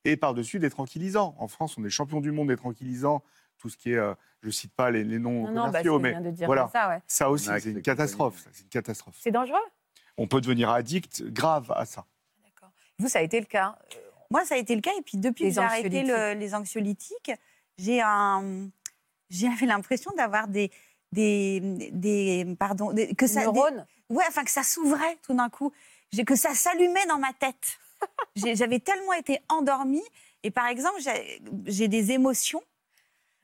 [0.03, 1.35] Et par-dessus des tranquillisants.
[1.37, 3.23] En France, on est champion du monde des tranquillisants.
[3.57, 5.97] Tout ce qui est, euh, je cite pas les, les noms Non, non, bah, commerciaux,
[5.97, 6.69] c'est mais bien de dire voilà.
[6.71, 6.99] ça, ouais.
[7.07, 8.47] ça aussi, c'est une catastrophe.
[8.51, 9.15] C'est une catastrophe.
[9.19, 9.57] C'est dangereux?
[10.17, 12.05] On peut devenir addict grave à ça.
[12.43, 12.71] D'accord.
[12.99, 13.77] Vous, ça a été le cas?
[14.29, 14.91] Moi, ça a été le cas.
[14.97, 17.31] Et puis, depuis Les que j'ai arrêté le- les anxiolytiques,
[17.77, 18.69] j'ai un,
[19.29, 20.71] j'avais l'impression d'avoir des,
[21.11, 21.59] des,
[21.91, 25.71] des, pardon, des- que ça, des- neurones ouais, enfin que ça s'ouvrait tout d'un coup,
[26.25, 27.79] que ça s'allumait dans ma tête.
[28.35, 30.03] J'avais tellement été endormie.
[30.43, 31.01] Et par exemple,
[31.65, 32.63] j'ai des émotions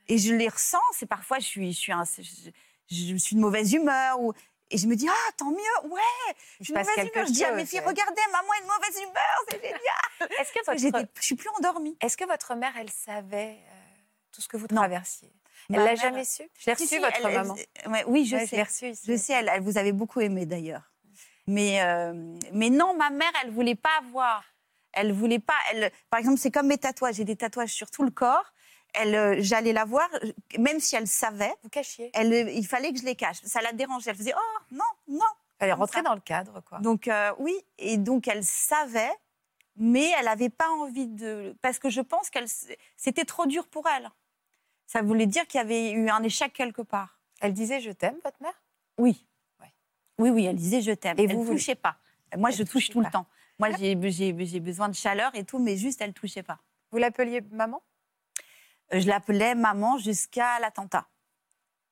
[0.08, 0.78] et je les ressens.
[0.94, 2.50] C'est parfois je suis, je suis, un- je,
[2.90, 4.34] je suis de mauvaise humeur ou
[4.70, 6.02] et je me dis ah tant mieux ouais
[6.60, 7.26] je suis mauvaise humeur.
[7.28, 7.86] Je dis à mes filles ouais.
[7.88, 10.32] regardez maman est de mauvaise humeur c'est génial.
[10.40, 11.08] Est-ce que, votre...
[11.20, 11.98] je suis plus endormie.
[12.00, 13.74] Est-ce que votre mère, elle savait euh,
[14.32, 15.32] tout ce que vous traversiez?
[15.70, 16.44] Elle Ma l'a jamais su?
[16.58, 17.56] Je l'ai Si, reçu, si, votre elle- elle- maman.
[17.88, 18.56] ouais, oui, je Ouais, sais.
[18.58, 19.04] l'ai reçu ici.
[19.08, 20.92] Je sais, elle, elle vous avait beaucoup aimé d'ailleurs.
[21.48, 22.14] Mais, euh,
[22.54, 24.44] mais non, ma mère, elle voulait pas voir.
[24.94, 25.56] Elle voulait pas.
[25.72, 27.16] Elle, par exemple, c'est comme mes tatouages.
[27.16, 28.54] J'ai des tatouages sur tout le corps.
[28.94, 30.08] Elle, euh, j'allais la voir,
[30.60, 31.54] même si elle savait.
[31.64, 33.38] Vous cachiez Elle, euh, il fallait que je les cache.
[33.44, 34.12] Ça la dérangeait.
[34.12, 35.26] Elle faisait oh non, non.
[35.60, 36.78] Elle est rentrée dans le cadre, quoi.
[36.80, 39.12] Donc euh, oui, et donc elle savait,
[39.78, 42.48] mais elle n'avait pas envie de, parce que je pense qu'elle,
[42.98, 44.10] c'était trop dur pour elle.
[44.94, 47.18] Ça voulait dire qu'il y avait eu un échec quelque part.
[47.42, 48.54] Elle disait je t'aime, votre mère?
[49.00, 49.26] Oui.
[49.60, 49.74] Ouais.
[50.20, 51.20] Oui, oui, elle disait je t'aime.
[51.20, 51.98] Et elle vous, ne touchait pas.
[52.38, 53.08] Moi, Elle je touche tout pas.
[53.08, 53.26] le temps.
[53.58, 53.96] Moi, j'ai
[54.60, 56.60] besoin de chaleur et tout, mais juste, elle ne touchait pas.
[56.92, 57.82] Vous l'appeliez maman?
[58.92, 61.08] Je l'appelais maman jusqu'à l'attentat.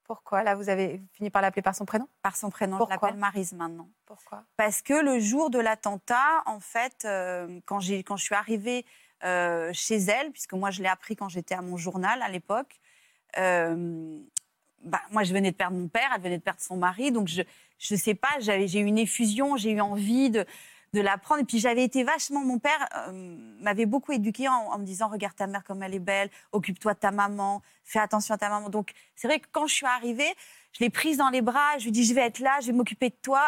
[0.04, 0.44] Pourquoi?
[0.44, 2.08] Là, vous avez fini par l'appeler par son prénom?
[2.22, 2.98] Par son prénom, Pourquoi?
[2.98, 3.90] je l'appelle Marise maintenant.
[4.06, 4.44] Pourquoi?
[4.58, 8.86] Parce que le jour de l'attentat, en fait, euh, quand, quand je suis arrivée
[9.24, 12.80] euh, chez elle, puisque moi je l'ai appris quand j'étais à mon journal à l'époque,
[12.80, 12.91] euh,
[13.36, 17.28] bah, moi je venais de perdre mon père, elle venait de perdre son mari, donc
[17.28, 17.44] je
[17.92, 20.46] ne sais pas, j'ai eu une effusion, j'ai eu envie de,
[20.94, 21.42] de la prendre.
[21.42, 25.08] Et puis j'avais été vachement, mon père euh, m'avait beaucoup éduquée en, en me disant
[25.08, 28.50] regarde ta mère comme elle est belle, occupe-toi de ta maman, fais attention à ta
[28.50, 28.70] maman.
[28.70, 30.34] Donc c'est vrai que quand je suis arrivée,
[30.74, 32.68] je l'ai prise dans les bras, je lui ai dit je vais être là, je
[32.68, 33.44] vais m'occuper de toi,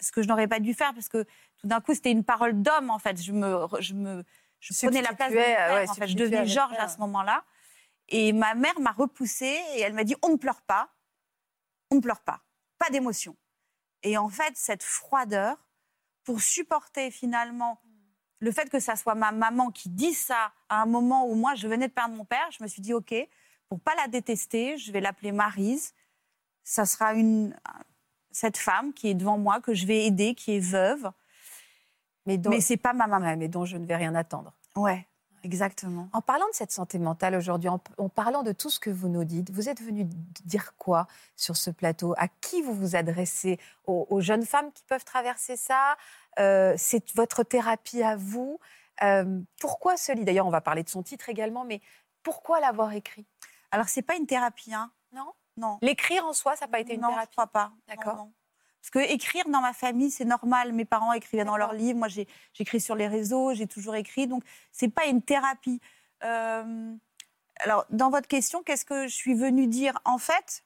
[0.00, 1.24] ce que je n'aurais pas dû faire parce que
[1.58, 3.22] tout d'un coup c'était une parole d'homme en fait.
[3.22, 4.22] Je me, je me,
[4.60, 6.08] je prenais la place de mon Substituais, père, ouais, en fait.
[6.08, 7.44] Je devenais Georges à ce moment-là.
[8.16, 10.88] Et ma mère m'a repoussée et elle m'a dit on ne pleure pas,
[11.90, 12.42] on ne pleure pas,
[12.78, 13.36] pas d'émotion.
[14.04, 15.56] Et en fait cette froideur
[16.22, 17.80] pour supporter finalement
[18.38, 21.56] le fait que ça soit ma maman qui dit ça à un moment où moi
[21.56, 23.12] je venais de perdre mon père, je me suis dit ok,
[23.68, 25.92] pour pas la détester, je vais l'appeler Marise.
[26.62, 27.58] Ça sera une
[28.30, 31.10] cette femme qui est devant moi que je vais aider, qui est veuve,
[32.26, 33.26] Mais dont, mais c'est pas ma maman.
[33.26, 34.52] Ouais, mais dont je ne vais rien attendre.
[34.76, 35.04] Ouais,
[35.44, 36.08] exactement.
[36.12, 39.08] En parlant de cette santé mentale aujourd'hui, en, en parlant de tout ce que vous
[39.08, 40.04] nous dites, vous êtes venu
[40.44, 42.14] dire quoi sur ce plateau?
[42.16, 43.58] À qui vous vous adressez?
[43.86, 45.96] Aux, aux jeunes femmes qui peuvent traverser ça?
[46.38, 48.58] Euh, C'est votre thérapie à vous?
[49.02, 51.80] Euh, Pourquoi ce livre D'ailleurs, on va parler de son titre également, mais
[52.22, 53.26] pourquoi l'avoir écrit?
[53.70, 54.90] Alors c'est pas une thérapie, hein.
[55.12, 55.32] Non?
[55.56, 55.78] Non.
[55.82, 57.26] L'écrire en soi, ça n'a pas été une non, thérapie?
[57.30, 57.72] je crois pas.
[57.88, 58.28] D'accord.
[58.84, 60.74] Parce que écrire dans ma famille, c'est normal.
[60.74, 61.98] Mes parents écrivaient dans leurs livres.
[61.98, 62.08] Moi,
[62.52, 64.26] j'écris sur les réseaux, j'ai toujours écrit.
[64.26, 65.80] Donc, c'est pas une thérapie.
[66.22, 66.94] Euh,
[67.60, 69.98] alors, dans votre question, qu'est-ce que je suis venue dire?
[70.04, 70.64] En fait,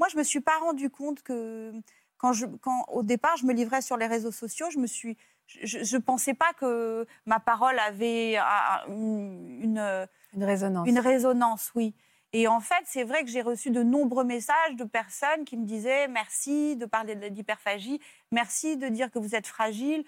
[0.00, 1.72] moi, je me suis pas rendu compte que
[2.18, 5.16] quand, je, quand au départ, je me livrais sur les réseaux sociaux, je me suis,
[5.46, 10.88] je ne pensais pas que ma parole avait ah, une- une Une résonance.
[10.88, 11.94] une résonance, oui.
[12.36, 15.64] Et en fait, c'est vrai que j'ai reçu de nombreux messages de personnes qui me
[15.64, 18.00] disaient merci de parler de l'hyperphagie,
[18.32, 20.04] merci de dire que vous êtes fragile.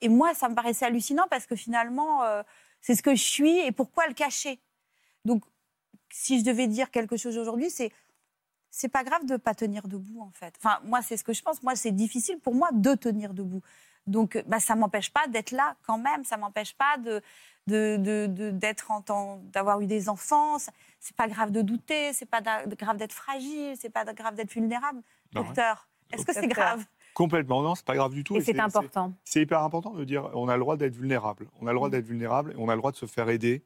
[0.00, 2.42] Et moi, ça me paraissait hallucinant parce que finalement, euh,
[2.80, 4.60] c'est ce que je suis et pourquoi le cacher?
[5.24, 5.44] Donc,
[6.10, 7.92] si je devais dire quelque chose aujourd'hui, c'est
[8.72, 10.54] c'est pas grave de pas tenir debout en fait.
[10.58, 11.62] Enfin, moi, c'est ce que je pense.
[11.62, 13.62] Moi, c'est difficile pour moi de tenir debout.
[14.08, 16.24] Donc, bah, ça m'empêche pas d'être là quand même.
[16.24, 16.96] Ça m'empêche pas
[17.68, 20.56] d'être en temps d'avoir eu des enfants.
[21.00, 22.12] C'est pas grave de douter.
[22.12, 23.74] C'est pas grave d'être fragile.
[23.80, 25.00] C'est pas grave d'être vulnérable.
[25.32, 25.46] Bah ouais.
[25.46, 26.84] Docteur, est-ce que c'est grave?
[27.14, 28.36] Complètement, non, c'est pas grave du tout.
[28.36, 29.12] Et Et c'est important.
[29.24, 31.48] C'est hyper important de dire on a le droit d'être vulnérable.
[31.60, 33.64] On a le droit d'être vulnérable et on a le droit de se faire aider.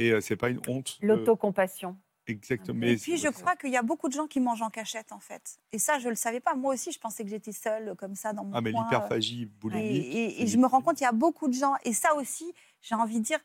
[0.00, 0.98] Et euh, c'est pas une honte.
[1.02, 1.96] euh, L'autocompassion.
[2.26, 2.84] exactement.
[2.86, 5.20] Et puis, je crois qu'il y a beaucoup de gens qui mangent en cachette, en
[5.20, 5.60] fait.
[5.70, 6.54] Et ça, je le savais pas.
[6.56, 9.46] Moi aussi, je pensais que j'étais seule, comme ça, dans mon Ah, mais l'hyperphagie Et,
[9.46, 10.06] boulimique.
[10.14, 11.74] et- c'est et je me rends compte qu'il y a beaucoup de gens.
[11.84, 13.38] Et ça aussi, j'ai envie de dire.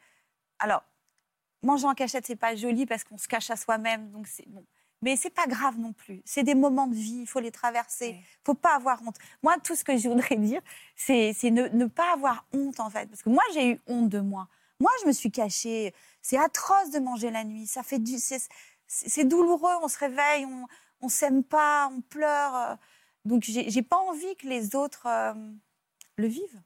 [0.60, 0.84] Alors,
[1.64, 4.10] manger en cachette, c'est pas joli parce qu'on se cache à soi-même.
[4.12, 4.66] Donc, c'est bon.
[5.04, 6.22] Mais c'est pas grave non plus.
[6.26, 8.10] C'est des moments de vie, il faut les traverser.
[8.10, 8.24] Ouais.
[8.44, 9.18] faut pas avoir honte.
[9.44, 10.62] Moi, tout ce que je voudrais dire,
[10.96, 13.06] c'est ne, ne pas avoir honte, en fait.
[13.08, 14.48] Parce que moi, j'ai eu honte de moi.
[14.80, 15.94] Moi, je me suis cachée.
[16.22, 17.68] C'est atroce de manger la nuit.
[17.68, 18.16] Ça fait du.
[18.88, 19.74] C'est douloureux.
[19.84, 20.66] On se réveille, on,
[21.02, 22.78] on s'aime pas, on pleure.
[23.26, 25.34] Donc, j'ai pas envie que les autres euh,
[26.16, 26.62] le vivent.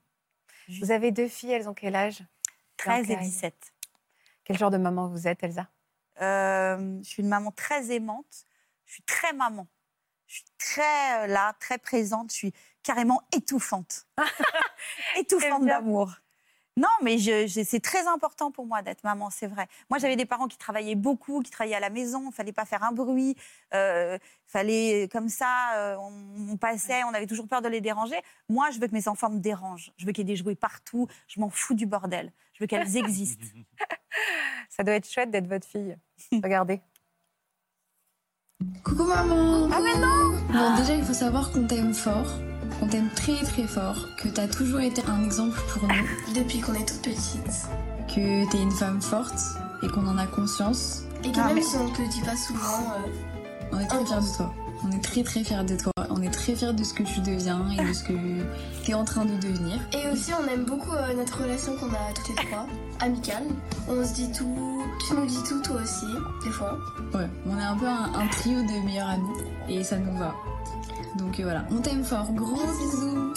[0.80, 2.24] Vous avez deux filles, elles ont quel âge?
[2.78, 3.71] 13 et Bianca et- 17.
[4.44, 5.68] Quel genre de maman vous êtes, Elsa?
[6.22, 8.46] Euh, je suis une maman très aimante.
[8.86, 9.68] Je suis très maman.
[10.28, 12.32] Je suis très euh, là, très présente.
[12.32, 14.08] Je suis carrément étouffante.
[15.18, 16.12] étouffante d'amour.
[16.78, 19.68] Non, mais je, je- c'est très important pour moi d'être maman, c'est vrai.
[19.90, 22.30] Moi, j'avais des parents qui travaillaient beaucoup, qui travaillaient à la maison.
[22.30, 23.36] Il fallait pas faire un bruit.
[23.74, 25.76] Euh, fallait comme ça.
[25.76, 28.20] euh, on, on passait, on avait toujours peur de les déranger.
[28.48, 29.92] Moi, je veux que mes enfants me dérangent.
[29.98, 31.08] Je veux qu'il y ait des jouets partout.
[31.28, 32.32] Je m'en fous du bordel.
[32.54, 33.46] Je veux qu'elles existent.
[34.70, 35.98] Ça doit être chouette d'être votre fille.
[36.44, 36.82] Regardez.
[38.84, 42.28] Coucou maman Ah mais non Bon déjà il faut savoir qu'on t'aime fort,
[42.80, 46.74] qu'on t'aime très très fort, que t'as toujours été un exemple pour nous, Depuis qu'on
[46.76, 47.68] est toute petite.
[48.08, 49.40] que t'es une femme forte
[49.82, 51.04] et qu'on en a conscience.
[51.24, 54.06] Et que même mais- si on te le dit pas souvent, euh, On est très
[54.06, 54.54] fiers de toi.
[54.84, 55.92] On est très très fiers de toi.
[56.16, 58.14] On est très fiers de ce que tu deviens et de ce que
[58.86, 59.80] t'es en train de devenir.
[59.94, 62.68] Et aussi, on aime beaucoup euh, notre relation qu'on a toutes les trois,
[63.00, 63.44] amicale.
[63.88, 66.06] On se dit tout, tu nous dis tout, toi aussi,
[66.44, 66.78] des fois.
[67.14, 69.38] Ouais, on est un peu un, un trio de meilleurs amis
[69.70, 70.34] et ça nous va.
[71.18, 72.32] Donc euh, voilà, on t'aime fort.
[72.34, 73.34] Gros bisous.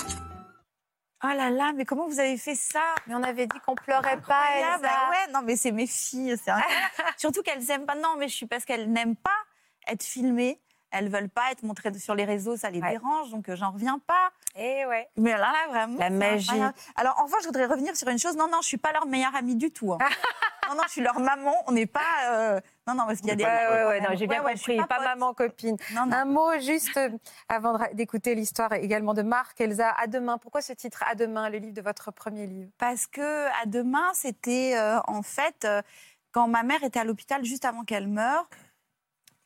[1.26, 2.82] Oh là là, mais comment vous avez fait ça?
[3.06, 4.78] Mais on avait dit qu'on pleurait pas, Elsa.
[4.82, 6.36] bah ouais, non, mais c'est mes filles.
[6.44, 6.52] c'est.
[7.16, 7.94] Surtout qu'elles aiment pas.
[7.94, 9.30] Non, mais je suis parce qu'elles n'aiment pas
[9.88, 10.60] être filmées.
[10.96, 12.90] Elles veulent pas être montrées sur les réseaux, ça les Ouais.
[12.92, 14.30] dérange, donc euh, j'en reviens pas.
[14.56, 15.08] Eh ouais.
[15.16, 15.98] Mais là, vraiment.
[15.98, 16.50] La magie.
[16.96, 18.36] Alors, en revanche, je voudrais revenir sur une chose.
[18.36, 19.92] Non, non, je suis pas leur meilleure amie du tout.
[19.92, 19.98] hein.
[20.68, 21.52] non, non, je suis leur maman.
[21.66, 22.00] On n'est pas.
[22.30, 23.44] euh, Non, non, parce qu'il y a des.
[23.44, 24.76] Ouais, ouais, ouais, non, j'ai bien compris.
[24.88, 25.76] Pas, maman, copine.
[25.92, 26.12] Non, non.
[26.16, 27.10] Un mot juste euh,
[27.48, 29.90] avant d'écouter l'histoire également de Marc, Elsa.
[29.98, 30.38] À demain.
[30.38, 32.70] Pourquoi ce titre À demain, le livre de votre premier livre?
[32.78, 35.82] Parce que à demain, c'était euh, en fait euh,
[36.32, 38.48] quand ma mère était à l'hôpital juste avant qu'elle meure.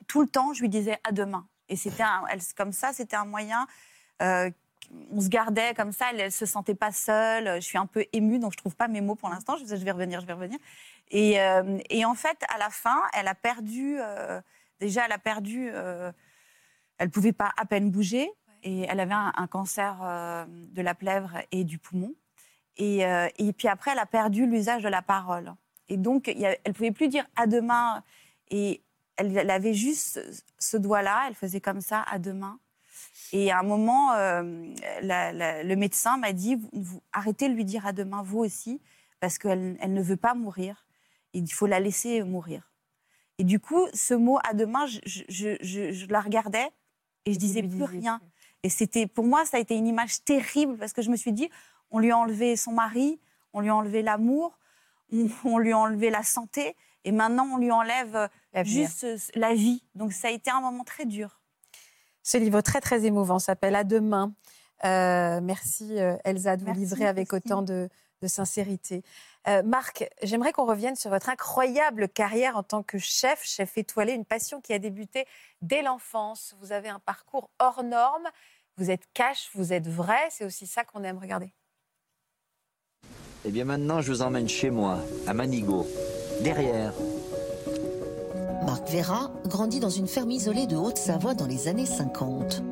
[0.08, 1.46] Tout le temps, je lui disais à demain.
[1.68, 3.66] Et c'était elle, comme ça, c'était un moyen.
[4.22, 4.50] euh,
[5.10, 6.06] on se gardait comme ça.
[6.12, 7.56] Elle, elle se sentait pas seule.
[7.56, 9.56] Je suis un peu émue, donc je trouve pas mes mots pour l'instant.
[9.58, 10.58] Je vais revenir, je vais revenir.
[11.10, 13.98] Et, euh, et en fait, à la fin, elle a perdu.
[14.00, 14.40] euh,
[14.80, 15.70] déjà, elle a perdu.
[15.72, 16.10] euh,
[16.96, 18.30] elle pouvait pas à peine bouger.
[18.62, 22.12] Et elle avait un, cancer de la plèvre et du poumon.
[22.76, 23.04] Et,
[23.56, 25.54] puis après, elle a perdu l'usage de la parole.
[25.88, 28.02] Et donc, a- elle pouvait plus dire à demain.
[28.50, 28.82] Et
[29.18, 30.20] elle, elle avait juste
[30.58, 31.24] ce- doigt-là.
[31.28, 32.58] Elle faisait comme ça, à demain.
[33.32, 37.54] Et à un moment, euh, la- la- le médecin m'a dit vous, vous- arrêtez de
[37.54, 38.80] lui dire à demain, vous aussi,
[39.20, 40.86] parce qu'elle elle ne veut pas mourir.
[41.34, 42.72] Il faut la laisser mourir.
[43.38, 46.68] Et du coup, ce mot à demain, je, je- je- je- je la regardais
[47.26, 48.20] et je disais plus rien.
[48.64, 51.32] Et c'était, pour moi, ça a été une image terrible parce que je me suis
[51.32, 51.48] dit,
[51.90, 53.20] on lui a enlevé son mari,
[53.52, 54.58] on lui a enlevé l'amour,
[55.12, 58.28] on, on lui a enlevé la santé, et maintenant on lui enlève euh.
[58.66, 59.82] Juste euh, la vie.
[59.94, 61.40] Donc ça a été un moment très dur.
[62.22, 64.34] Ce livre très très émouvant s'appelle À demain.
[64.84, 67.88] Euh, merci euh, Elsa de vous Merci, livrer avec autant de,
[68.22, 69.02] de sincérité.
[69.48, 74.12] Euh, Marc, j'aimerais qu'on revienne sur votre incroyable carrière en tant que chef, chef étoilé,
[74.12, 75.26] une passion qui a débuté
[75.62, 76.54] dès l'enfance.
[76.60, 78.28] Vous avez un parcours hors norme,
[78.76, 81.52] vous êtes cash, vous êtes vrai, c'est aussi ça qu'on aime regarder.
[83.44, 85.86] Eh bien maintenant, je vous emmène chez moi, à Manigot,
[86.42, 86.92] derrière.
[88.64, 92.62] Marc Vera grandit dans une ferme isolée de Haute-Savoie dans les années 50.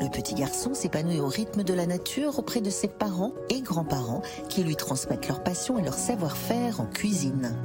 [0.00, 4.22] Le petit garçon s'épanouit au rythme de la nature auprès de ses parents et grands-parents
[4.48, 7.56] qui lui transmettent leur passion et leur savoir-faire en cuisine.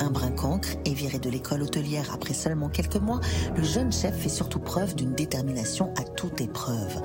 [0.00, 3.20] Un brin cancre et viré de l'école hôtelière après seulement quelques mois,
[3.56, 7.00] le jeune chef fait surtout preuve d'une détermination à toute épreuve.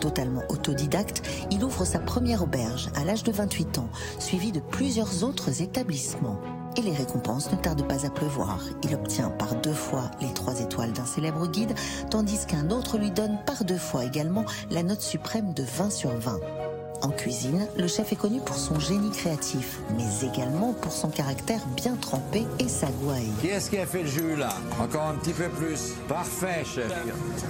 [0.00, 5.24] Totalement autodidacte, il ouvre sa première auberge à l'âge de 28 ans, suivi de plusieurs
[5.24, 6.40] autres établissements.
[6.78, 8.60] Et les récompenses ne tardent pas à pleuvoir.
[8.84, 11.74] Il obtient par deux fois les trois étoiles d'un célèbre guide,
[12.08, 16.10] tandis qu'un autre lui donne par deux fois également la note suprême de 20 sur
[16.10, 16.38] 20.
[17.02, 21.60] En cuisine, le chef est connu pour son génie créatif, mais également pour son caractère
[21.76, 23.32] bien trempé et sa gouaille.
[23.40, 24.54] Qui est-ce qui a fait le jus là?
[24.80, 25.94] Encore un petit peu plus.
[26.08, 26.92] Parfait, chef.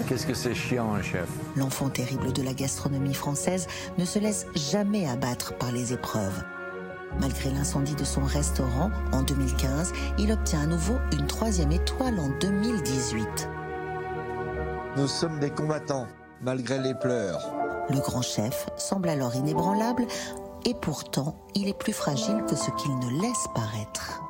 [0.09, 1.29] Qu'est-ce que c'est chiant, chef?
[1.55, 3.67] L'enfant terrible de la gastronomie française
[3.99, 6.43] ne se laisse jamais abattre par les épreuves.
[7.21, 12.29] Malgré l'incendie de son restaurant en 2015, il obtient à nouveau une troisième étoile en
[12.38, 13.49] 2018.
[14.97, 16.07] Nous sommes des combattants,
[16.40, 17.53] malgré les pleurs.
[17.90, 20.07] Le grand chef semble alors inébranlable
[20.64, 24.23] et pourtant il est plus fragile que ce qu'il ne laisse paraître.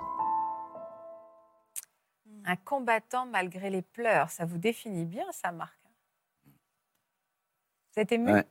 [2.44, 5.78] Un combattant malgré les pleurs, ça vous définit bien ça, Marc
[6.46, 8.32] Vous êtes ému?
[8.32, 8.44] Ouais.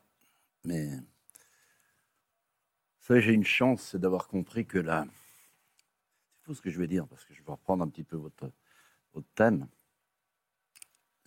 [0.66, 0.90] Mais.
[3.08, 5.06] Savez, j'ai une chance, d'avoir compris que la.
[6.36, 8.18] C'est fou ce que je vais dire, parce que je vais reprendre un petit peu
[8.18, 8.52] votre,
[9.34, 9.66] thème.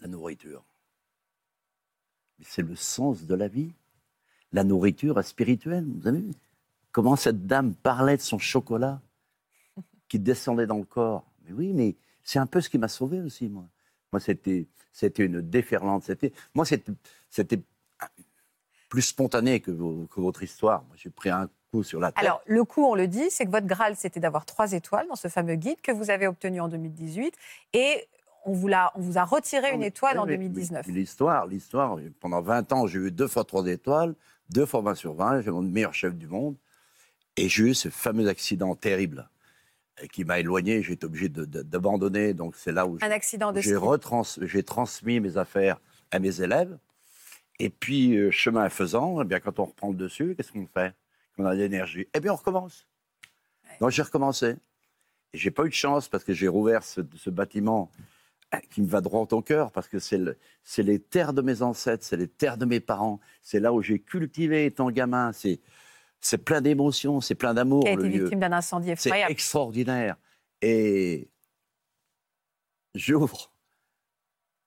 [0.01, 0.62] La nourriture.
[2.43, 3.73] C'est le sens de la vie.
[4.53, 6.33] La nourriture spirituelle, vous avez vu?
[6.93, 9.01] Comment cette dame parlait de son chocolat
[10.07, 11.25] qui descendait dans le corps.
[11.45, 13.64] Mais oui, mais c'est un peu ce qui m'a sauvé aussi, moi.
[14.12, 16.03] Moi, c'était, c'était une déferlante.
[16.03, 16.93] C'était, moi, c'était,
[17.31, 17.62] c'était
[18.90, 20.85] plus spontané que, que votre histoire.
[20.85, 22.25] Moi, j'ai pris un coup sur la tête.
[22.25, 25.17] Alors, le coup, on le dit, c'est que votre Graal, c'était d'avoir trois étoiles dans
[25.17, 27.35] ce fameux guide que vous avez obtenu en 2018.
[27.73, 28.07] Et
[28.45, 30.87] on vous, l'a- on vous a retiré une étoile en Oui, oui, 2019.
[30.89, 30.95] oui.
[30.95, 34.15] L'histoire, l'histoire, pendant 20 ans, j'ai eu deux fois trois étoiles,
[34.51, 36.57] deux fois 20 sur 20, j'ai mon meilleur chef du monde.
[37.37, 39.29] Et j'ai eu ce fameux accident terrible
[40.03, 42.35] euh, qui m'a éloigné, j'ai été obligé d'abandonner.
[42.35, 43.77] Donc c'est là où Un accident de j'ai ski.
[43.77, 45.81] retrans- j'ai transmis mes affaires
[46.11, 46.77] à mes élèves.
[47.61, 50.95] Et puis, euh, chemin faisant, eh bien, quand on reprend le dessus, qu'est-ce qu'on fait?
[51.40, 52.87] On a de l'énergie Eh bien, on recommence.
[53.81, 54.57] Donc, j'ai recommencé.
[55.33, 57.90] Et j'ai pas eu de chance parce que j'ai rouvert ce, ce bâtiment
[58.55, 61.40] euh, qui me va droit au cœur parce que c'est le- c'est les terres de
[61.42, 63.20] mes ancêtres, c'est les terres de mes parents.
[63.42, 65.33] C'est là où j'ai cultivé étant gamin.
[65.33, 65.61] C'est
[66.22, 67.85] c'est plein d'émotions, c'est plein d'amour.
[67.85, 70.16] qui a été victime d'un incendie C'est extraordinaire.
[70.61, 71.31] Et
[72.94, 73.53] j'ouvre,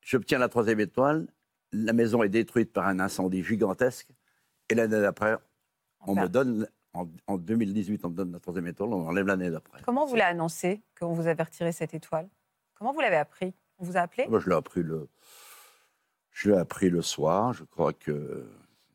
[0.02, 1.28] j'obtiens la troisième étoile,
[1.72, 4.08] la maison est détruite par un incendie gigantesque,
[4.70, 5.38] et l'année d'après,
[6.08, 9.50] on me donne, en, en 2018, on me donne la troisième étoile, on enlève l'année
[9.50, 9.82] d'après.
[9.84, 12.30] Comment vous l'avez annoncé qu'on vous avait retiré cette étoile?
[12.76, 13.54] Comment vous l'avez appris?
[13.80, 14.28] On vous a appelé?
[14.28, 15.08] Moi, je l'ai appris le,
[16.32, 17.54] je l'ai appris le soir.
[17.54, 18.46] Je crois que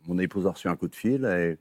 [0.06, 1.58] mon épouse a reçu un coup de fil et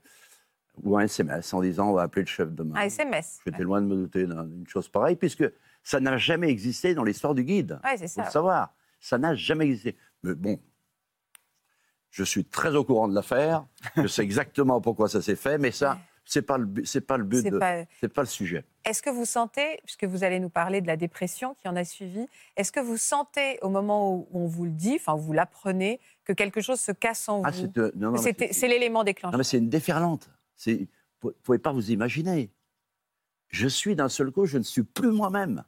[0.84, 2.76] ou un SMS en disant on va appeler le chef demain.
[2.76, 3.40] Un SMS.
[3.44, 5.44] J'étais loin de me douter d'une chose pareille, puisque
[5.82, 7.80] ça n'a jamais existé dans l'histoire du guide.
[7.82, 8.24] Ouais, c'est faut ça.
[8.26, 8.74] le savoir.
[9.00, 9.96] Ça n'a jamais existé.
[10.22, 10.60] Mais bon,
[12.18, 13.64] je suis très au courant de l'affaire.
[13.96, 17.22] je sais exactement pourquoi ça s'est fait, mais ça, c'est pas le c'est pas le
[17.22, 17.42] but.
[17.42, 18.64] C'est pas- C'est pas le sujet.
[18.84, 21.84] Est-ce que vous sentez, puisque vous allez nous parler de la dépression qui en a
[21.84, 22.26] suivi,
[22.56, 26.32] est-ce que vous sentez au moment où on vous le dit, enfin vous l'apprenez, que
[26.32, 29.44] quelque chose se casse en Ah, vous c'est, euh, non, mais c'est- l'élément déclencheur.
[29.44, 30.28] c'est une déferlante.
[30.66, 30.72] Vous
[31.30, 32.50] ne pouvez pas vous imaginer.
[33.48, 35.62] Je suis d'un seul coup, je ne suis plus moi-même.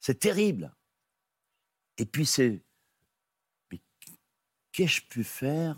[0.00, 0.72] C'est terrible.
[1.96, 2.62] Et puis c'est.
[4.78, 5.76] Qu'ai-je pu faire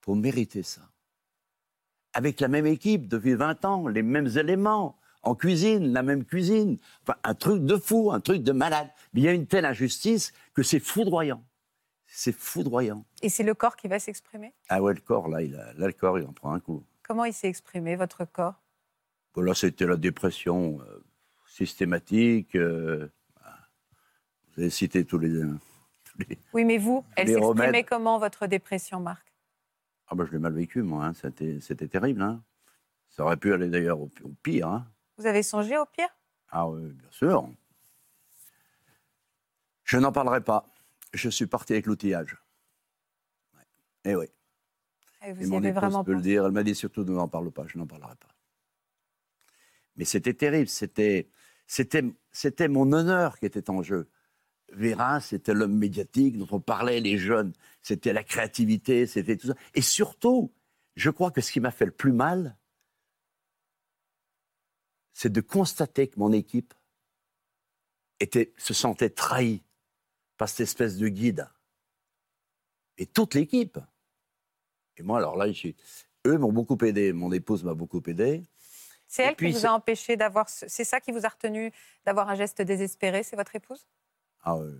[0.00, 0.80] pour mériter ça?
[2.12, 6.76] Avec la même équipe depuis 20 ans, les mêmes éléments, en cuisine, la même cuisine.
[7.02, 8.88] Enfin, un truc de fou, un truc de malade.
[9.12, 11.44] Mais il y a une telle injustice que c'est foudroyant.
[12.08, 13.04] C'est foudroyant.
[13.22, 14.52] Et c'est le corps qui va s'exprimer?
[14.68, 16.82] Ah ouais, le corps, là, il a, là, le corps, il en prend un coup.
[17.04, 18.60] Comment il s'est exprimé, votre corps?
[19.34, 21.04] Bon, là, c'était la dépression euh,
[21.46, 22.56] systématique.
[22.56, 23.06] euh,
[24.56, 25.40] vous avez cité tous les...
[26.18, 29.26] les- Oui, mais vous, elle s'exprimait comment, votre dépression, Marc?
[30.08, 31.06] Ah ben, je l'ai mal vécu, moi.
[31.06, 32.22] hein, C'était, terrible.
[32.22, 32.42] hein.
[33.08, 34.68] Ça aurait pu aller d'ailleurs au, au pire.
[34.68, 34.86] hein.
[35.16, 36.08] Vous avez songé au pire?
[36.50, 37.48] Ah oui, bien sûr.
[39.84, 40.66] Je n'en parlerai pas.
[41.12, 42.36] Je suis parti avec l'outillage.
[43.54, 43.62] Ouais.
[44.04, 44.26] Eh oui.
[45.26, 46.44] Et vous Et y mon avez vraiment peut le dire.
[46.46, 47.66] Elle m'a dit surtout ne n'en parle pas.
[47.66, 48.28] Je n'en parlerai pas.
[49.96, 50.68] Mais c'était terrible.
[50.68, 51.30] C'était,
[51.66, 54.08] c'était, c'était mon honneur qui était en jeu.
[54.72, 57.52] Vera, c'était l'homme médiatique dont on parlait, les jeunes.
[57.82, 59.54] C'était la créativité, c'était tout ça.
[59.74, 60.52] Et surtout,
[60.96, 62.56] je crois que ce qui m'a fait le plus mal,
[65.12, 66.74] c'est de constater que mon équipe
[68.20, 69.62] était, se sentait trahie
[70.36, 71.48] par cette espèce de guide.
[72.98, 73.78] Et toute l'équipe.
[74.96, 75.76] Et moi, alors là, j'ai-
[76.26, 77.12] eux m'ont beaucoup aidé.
[77.12, 78.42] Mon épouse m'a beaucoup aidé.
[79.06, 80.48] C'est elle puis, qui vous a empêché d'avoir.
[80.48, 81.72] ce- C'est ça qui vous a retenu
[82.04, 83.86] d'avoir un geste désespéré, c'est votre épouse?
[84.44, 84.78] Ah, euh,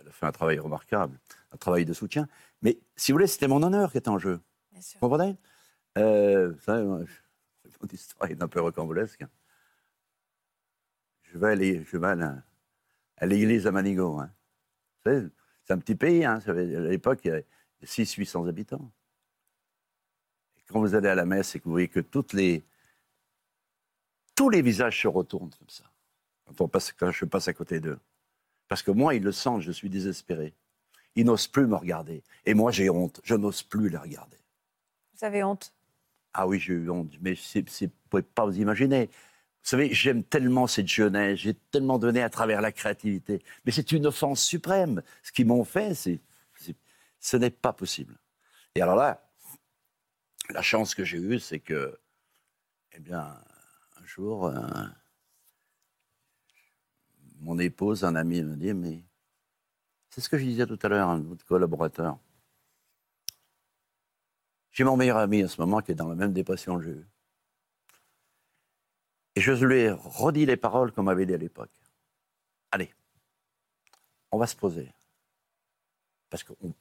[0.00, 1.18] elle a fait un travail remarquable,
[1.52, 2.28] un travail de soutien.
[2.62, 4.40] Mais si vous voulez, c'était mon honneur qui était en jeu.
[4.72, 4.98] Bien sûr.
[5.00, 5.36] Vous comprenez?
[5.96, 7.12] Euh, vous savez, moi, je-
[7.80, 9.24] Mon histoire est un peu rocambolesque.
[11.22, 12.06] Je vais aller, je vais
[13.18, 14.18] à l'église à Manigot.
[14.18, 14.30] hein.
[15.04, 16.24] C'est un petit pays.
[16.24, 17.46] hein, ça à l'époque, il y avait
[17.82, 18.90] 600-800 habitants.
[20.58, 22.64] Et quand vous allez à la messe et que vous voyez que toutes les,
[24.34, 25.84] tous les visages se retournent comme ça,
[26.46, 27.98] quand, on passe, quand je passe à côté d'eux.
[28.68, 30.54] Parce que moi, ils le sentent, je suis désespéré.
[31.14, 32.22] Ils n'osent plus me regarder.
[32.44, 33.20] Et moi, j'ai honte.
[33.24, 34.36] Je n'ose plus les regarder.
[35.14, 35.72] Vous avez honte?
[36.34, 39.06] Ah oui, j'ai eu honte, mais vous ne pouvez pas vous imaginer.
[39.06, 43.42] Vous savez, j'aime tellement cette jeunesse, j'ai tellement donné à travers la créativité.
[43.64, 45.02] Mais c'est une offense suprême.
[45.22, 46.20] Ce qu'ils m'ont fait, c'est,
[47.18, 48.16] ce n'est pas possible.
[48.74, 49.28] Et alors là,
[50.50, 51.98] la chance que j'ai eue, c'est que,
[52.92, 53.36] eh bien,
[53.96, 54.52] un jour,
[57.40, 59.02] mon épouse, un ami me dit, mais
[60.10, 62.18] c'est ce que je disais tout à l'heure à votre collaborateur.
[64.70, 67.04] J'ai mon meilleur ami à ce moment qui est dans la même dépression que j'ai.
[69.34, 71.70] Et je lui ai redit les paroles qu'on m'avait dit à l'époque.
[72.70, 72.92] Allez,
[74.30, 74.92] on va se poser.
[76.28, 76.74] Parce que vous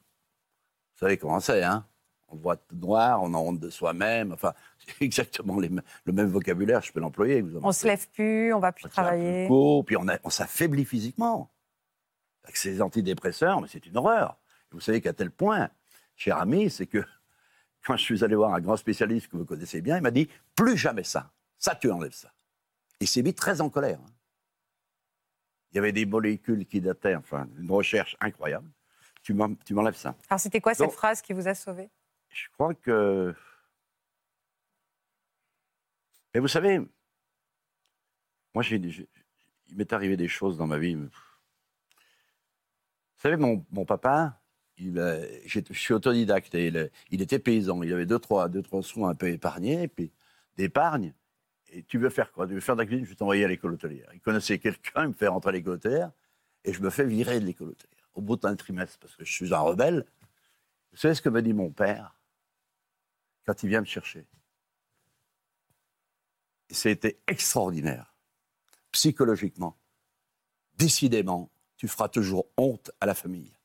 [0.95, 1.87] savez comment c'est, hein
[2.29, 4.33] On voit tout noir, on a honte de soi-même.
[4.33, 7.43] Enfin, c'est exactement les le même vocabulaire, je peux l'employer.
[7.61, 9.47] On se lève plus, on va plus on travailler.
[9.47, 11.49] coup, puis on, s'affaiblit physiquement.
[12.43, 14.37] Avec ces antidépresseurs, mais c'est une horreur.
[14.71, 15.69] Et vous savez qu'à tel point,
[16.15, 17.03] cher ami, c'est que
[17.85, 20.29] quand je suis allé voir un grand spécialiste que vous connaissez bien, il m'a dit
[20.55, 21.31] plus jamais ça.
[21.57, 22.31] Ça, tu enlèves ça.
[22.99, 23.99] Il s'est mis très en colère.
[24.01, 24.11] hein.
[25.71, 28.69] Il y avait des molécules qui dataient, enfin, une recherche incroyable.
[29.21, 30.15] Tu m'en- tu m'enlèves ça.
[30.29, 31.89] Alors c'était quoi cette phrase qui vous a sauvé?
[32.29, 33.33] Je crois que.
[36.33, 36.79] Mais vous savez,
[38.53, 38.79] moi, j'ai-
[39.69, 40.95] il m'est arrivé des choses dans ma vie.
[40.95, 41.09] Vous
[43.17, 44.41] savez, mon, mon papa,
[44.77, 44.95] il,
[45.45, 46.53] je suis autodidacte.
[46.55, 46.67] et
[47.11, 47.81] il, était paysan.
[47.83, 50.11] Il avait deux, trois, deux, trois sous un peu épargnés, puis
[50.55, 51.13] d'épargne.
[51.69, 52.47] Et tu veux faire quoi?
[52.47, 53.05] Tu veux faire de la cuisine?
[53.05, 54.09] Je vais t'envoyer à l'école hôtelière.
[54.13, 56.11] Il connaissait quelqu'un, il me fait rentrer à l'école hôtelière,
[56.63, 59.31] et je me fais virer de l'école hôtelière au bout d'un trimestre, parce que je
[59.31, 60.05] suis un rebelle.
[60.91, 62.16] Vous savez ce que me dit mon père?
[63.47, 64.27] Quand il vient me chercher.
[66.69, 68.13] C'était extraordinaire.
[68.91, 69.77] Psychologiquement,
[70.75, 73.55] décidément, tu feras toujours honte à la famille.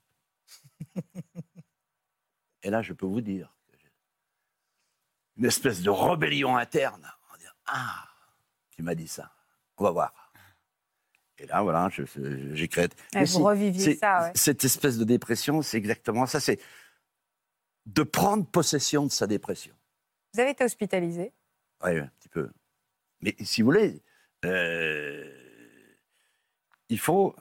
[2.62, 3.52] Et là, je peux vous dire,
[5.36, 7.10] une espèce de rébellion interne.
[7.30, 8.08] On ah,
[8.70, 9.34] tu m'as dit ça,
[9.78, 10.32] on va voir.
[11.38, 12.88] Et là, voilà, j'ai créé.
[13.14, 14.32] Vous reviviez ça, ouais.
[14.36, 16.38] Cette espèce de dépression, c'est exactement ça.
[16.38, 16.60] C'est
[17.86, 19.74] de prendre possession de sa dépression.
[20.34, 21.32] Vous avez été hospitalisé?
[21.84, 22.50] Oui, un petit peu.
[23.20, 24.02] Mais si vous voulez,
[24.44, 25.30] euh,
[26.88, 27.34] il faut.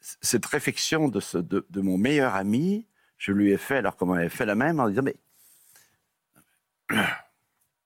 [0.00, 2.86] Cette réflexion de, ce- de- de mon meilleur ami,
[3.18, 5.16] je lui ai fait, alors comme on avait fait la même, en disant Mais.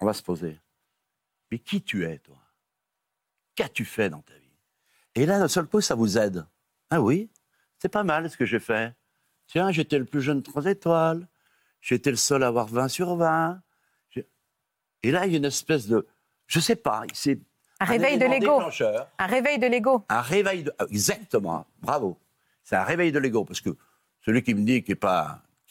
[0.01, 0.59] On va se poser.
[1.51, 2.37] Mais qui tu es, toi?
[3.55, 4.41] Qu'as-tu fait dans ta vie?
[5.15, 6.45] Et là, d'un seul coup, ça vous aide.
[6.91, 7.31] Ah oui,
[7.79, 8.95] c'est pas mal ce que j'ai fait.
[9.47, 11.29] Tiens, j'étais le plus jeune de trois étoiles.
[11.87, 13.61] J'étais le seul à avoir 20 sur 20.
[14.09, 14.27] J'ai-
[15.03, 16.07] Et là, il y a une espèce de.
[16.47, 17.39] Je sais pas, c'est.
[17.79, 18.59] Un réveil de l'ego.
[19.19, 20.03] Un réveil de l'ego.
[20.09, 20.73] Un réveil de.
[20.89, 22.17] Exactement, bravo.
[22.63, 23.45] C'est un réveil de l'ego.
[23.45, 23.77] Parce que
[24.25, 24.97] celui qui me dit qu'il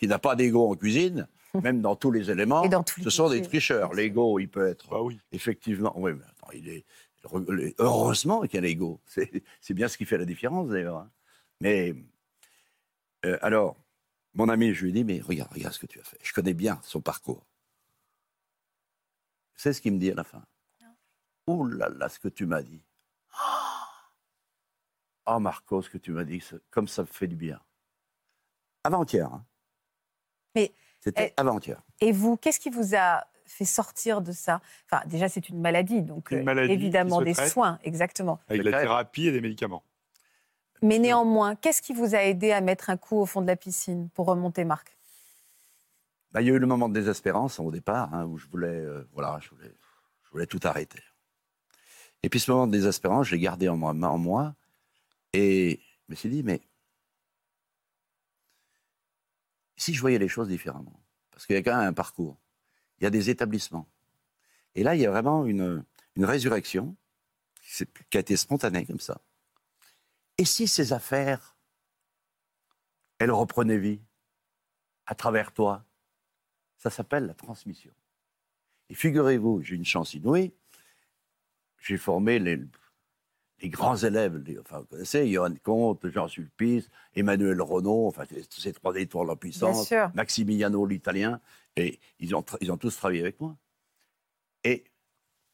[0.10, 1.28] n'a pas d'ego en cuisine,
[1.64, 3.92] même dans tous les éléments, Et dans tous les ce sont des tricheurs.
[3.96, 5.20] L'ego, il peut être Bah oui.
[5.32, 5.94] effectivement.
[5.96, 6.86] Oui, mais attends, il est.
[7.80, 9.00] Heureusement qu'il y a l'ego.
[9.08, 10.98] C'est c'est bien ce qui fait la différence d'ailleurs.
[10.98, 11.10] hein.
[11.60, 11.96] Mais.
[13.26, 13.78] euh, alors,
[14.34, 16.18] mon ami, je lui ai dit Mais regarde, regarde ce que tu as fait.
[16.24, 17.46] Je connais bien son parcours.
[19.56, 20.44] C'est ce qu'il me dit à la fin?
[21.48, 22.82] Oh là là, ce que tu m'as dit.
[25.26, 27.62] Oh Marco, ce que tu m'as dit, comme ça me fait du bien.
[28.84, 29.32] Avant-hier.
[29.32, 29.46] hein.
[30.54, 31.82] Mais, C'était eh, avant-hier.
[32.02, 34.60] Et vous, qu'est-ce qui vous a fait sortir de ça?
[34.92, 37.52] Enfin, déjà, c'est une maladie, donc Une euh, maladie évidemment se des traite.
[37.54, 38.42] soins, exactement.
[38.50, 39.84] Avec la thérapie et des médicaments.
[40.84, 43.56] Mais néanmoins, qu'est-ce qui vous a aidé à mettre un coup au fond de la
[43.56, 44.98] piscine pour remonter, Marc?
[46.34, 48.68] Bah, il y a eu le moment de désespérance au départ, hein, où je voulais,
[48.68, 49.74] euh, voilà, je voulais,
[50.26, 51.02] je voulais tout arrêter.
[52.22, 54.56] Et puis ce moment de désespérance, je l'ai gardé en moi, en moi,
[55.32, 56.60] et je me suis dit, mais
[59.78, 61.00] si je voyais les choses différemment,
[61.32, 62.36] parce qu'il y a quand même un parcours,
[63.00, 63.88] il y a des établissements,
[64.76, 65.86] et là il y a vraiment une,
[66.18, 66.94] une résurrection
[68.10, 69.22] qui a été spontanée comme ça.
[70.38, 71.56] Et si ces affaires,
[73.20, 74.02] elles reprenaient vie
[75.06, 75.86] à travers toi,
[76.78, 77.94] ça s'appelle la transmission.
[78.90, 80.54] Et figurez-vous, j'ai une chance inouïe.
[81.80, 82.60] J'ai formé les,
[83.60, 84.38] les grands élèves.
[84.38, 89.36] les- enfin, vous connaissez, Johan Comte, Jean Sulpice, Emmanuel Renaud, enfin, ces trois étoiles en
[89.36, 90.12] puissance, sûr.
[90.16, 91.40] Maximiliano l'italien,
[91.76, 93.58] et ils ont, ils ont tous travaillé avec moi.
[94.64, 94.86] Et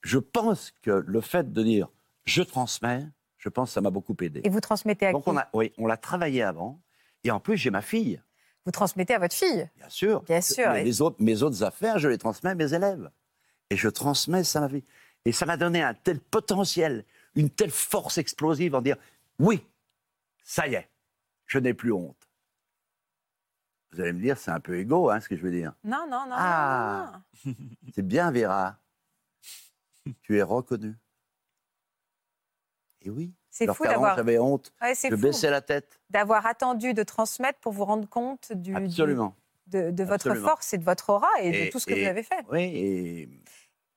[0.04, 1.90] je pense que le fait de dire
[2.26, 3.08] je transmets,
[3.40, 4.42] je pense que ça m'a beaucoup aidé.
[4.44, 6.80] Et vous transmettez à Donc qui on a, oui, on l'a travaillé avant.
[7.24, 8.22] Et en plus, j'ai ma fille.
[8.66, 10.22] Vous transmettez à votre fille Bien sûr.
[10.24, 13.10] Bien sûr, et- les autres, mes autres affaires, je les transmets à mes élèves.
[13.72, 14.84] Et je transmets ça à ma vie.
[15.26, 18.98] Et ça m'a donné un tel potentiel, une telle force explosive en dire
[19.40, 19.66] oui,
[20.44, 20.90] ça y est,
[21.46, 22.30] je n'ai plus honte.
[23.92, 25.74] Vous allez me dire, c'est un peu égo, hein, ce que je veux dire.
[25.84, 26.36] Non, non, non.
[26.38, 27.24] Ah.
[27.46, 27.56] non, non.
[27.96, 28.78] C'est bien, Vera.
[30.22, 30.96] tu es reconnue.
[33.02, 33.34] Et oui.
[33.50, 34.74] C'est fou d'avoir- J'avais honte.
[34.82, 36.00] Ouais, je fou baissais la tête.
[36.10, 39.36] d'avoir attendu de transmettre pour vous rendre compte du, du- Absolument.
[39.68, 42.10] de, de votre force et de votre aura et, de tout ce que et- vous
[42.10, 42.44] avez fait.
[42.50, 43.30] Oui, et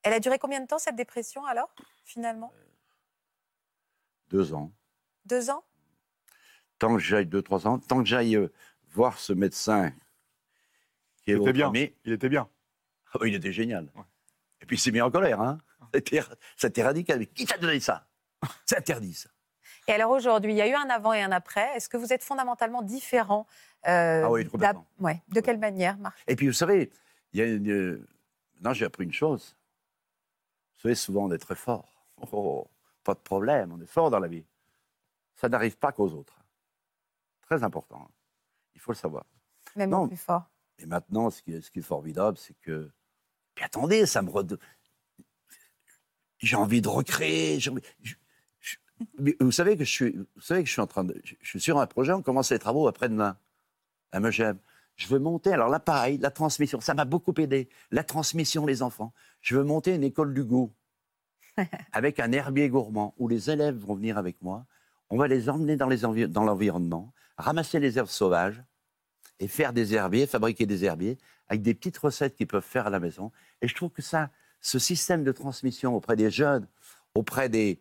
[0.04, 1.74] Elle a duré combien de temps cette dépression alors,
[2.04, 2.52] finalement?
[4.30, 4.72] Deux ans.
[5.26, 5.64] Deux ans?
[6.78, 8.52] Tant que j'aille deux, trois ans, tant que j'aille euh,
[8.90, 9.92] voir ce médecin
[11.22, 11.66] qui est Il au était bien.
[11.66, 12.48] premier- Il était bien.
[13.14, 13.92] Ah il était génial.
[14.60, 15.40] Et puis il s'est mis en colère.
[15.40, 15.58] Hein.
[15.94, 16.22] C'était
[16.56, 17.18] c'était radical.
[17.18, 18.08] Mais qui t'a donné ça?
[18.66, 19.28] C'est interdit, ça.
[19.88, 21.74] Et alors aujourd'hui, il y a eu un avant et un après.
[21.76, 23.46] Est-ce que vous êtes fondamentalement différent
[23.88, 24.80] euh, Ah oui, complètement.
[24.98, 25.22] d'ap- ouais.
[25.28, 26.16] De quelle manière, Marc?
[26.28, 26.90] Et puis vous savez,
[27.32, 27.70] il y a une...
[27.70, 28.06] euh,
[28.54, 29.56] Maintenant, j'ai appris une chose.
[30.76, 32.06] Vous savez, souvent, on est très fort.
[32.30, 32.68] Oh,
[33.02, 34.44] pas de problème, on est fort dans la vie.
[35.34, 36.38] Ça n'arrive pas qu'aux autres.
[37.42, 38.08] Très important.
[38.76, 39.24] Il faut le savoir.
[39.74, 40.06] Même Non.
[40.06, 40.44] plus fort.
[40.78, 42.88] Et maintenant, ce qui est, ce qui est formidable, c'est que.
[43.56, 44.30] Puis attendez, ça me.
[46.38, 47.58] J'ai envie de recréer.
[47.68, 47.82] envie-
[49.18, 51.34] mais Vous savez que je suis, vous savez que je suis en train de, je
[51.48, 52.12] suis sur un projet.
[52.12, 53.36] On commence les travaux après-demain
[54.12, 54.56] à Megève.
[54.96, 55.52] Je veux monter.
[55.52, 57.68] Alors là, pareil, la transmission, ça m'a beaucoup aidé.
[57.90, 59.12] La transmission, les enfants.
[59.40, 60.72] Je veux monter une école du goût
[61.92, 64.66] avec un herbier gourmand où les élèves vont venir avec moi.
[65.10, 68.62] On va les emmener dans les envi- dans l'environnement, ramasser les herbes sauvages
[69.40, 72.90] et faire des herbiers, fabriquer des herbiers avec des petites recettes qu'ils peuvent faire à
[72.90, 73.30] la maison.
[73.60, 74.30] Et je trouve que ça,
[74.60, 76.66] ce système de transmission auprès des jeunes,
[77.14, 77.80] auprès des,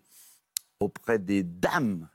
[0.81, 2.09] auprès des dames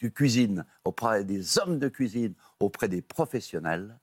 [0.00, 3.98] de cuisine, auprès des hommes de cuisine, auprès des professionnels,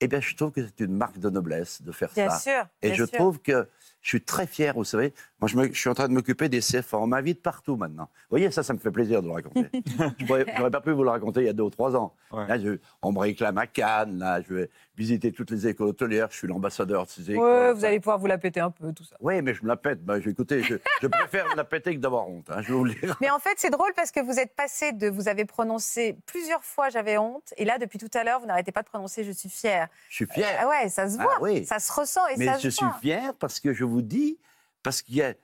[0.00, 2.38] eh bien, je trouve que c'est une marque de noblesse de faire Bien ça.
[2.40, 2.68] sûr.
[2.82, 3.18] Et je sûr.
[3.18, 3.68] trouve que
[4.00, 6.48] je suis très fier, vous savez, Moi, je, me- je suis en train de m'occuper
[6.48, 6.98] des CFA.
[6.98, 8.04] On m'invite partout maintenant.
[8.04, 9.66] Vous voyez, ça, ça me fait plaisir de le raconter.
[10.20, 10.24] je
[10.58, 12.14] n'aurais pas pu vous le raconter il y a deux ou trois ans.
[12.30, 12.46] Ouais.
[12.46, 14.18] Là, je- on me réclame à Cannes.
[14.20, 16.28] Là, je vais visiter toutes les écoles hôtelières.
[16.30, 17.42] Je suis l'ambassadeur de ces écoles.
[17.44, 19.16] Ouais, vous allez pouvoir vous la péter un peu, tout ça.
[19.20, 20.04] Oui, mais je me la pète.
[20.04, 22.48] Ben, je- écoutez, je, je préfère me la péter que d'avoir honte.
[22.48, 23.16] hein, je vais vous le dire.
[23.20, 25.08] Mais en fait, c'est drôle parce que vous êtes passé de.
[25.08, 27.52] Vous avez prononcé plusieurs fois j'avais honte.
[27.56, 29.88] Et là, depuis tout à l'heure, vous n'arrêtez pas de prononcer je suis fière.
[30.08, 30.46] Je suis fier.
[30.60, 31.38] Ah ouais, ça se Ah voit.
[31.42, 31.66] oui.
[31.66, 32.96] Ça se ressent et Mais ça je se suis voit.
[33.00, 34.38] fier parce que je vous dis,
[34.82, 35.34] parce qu'il y a,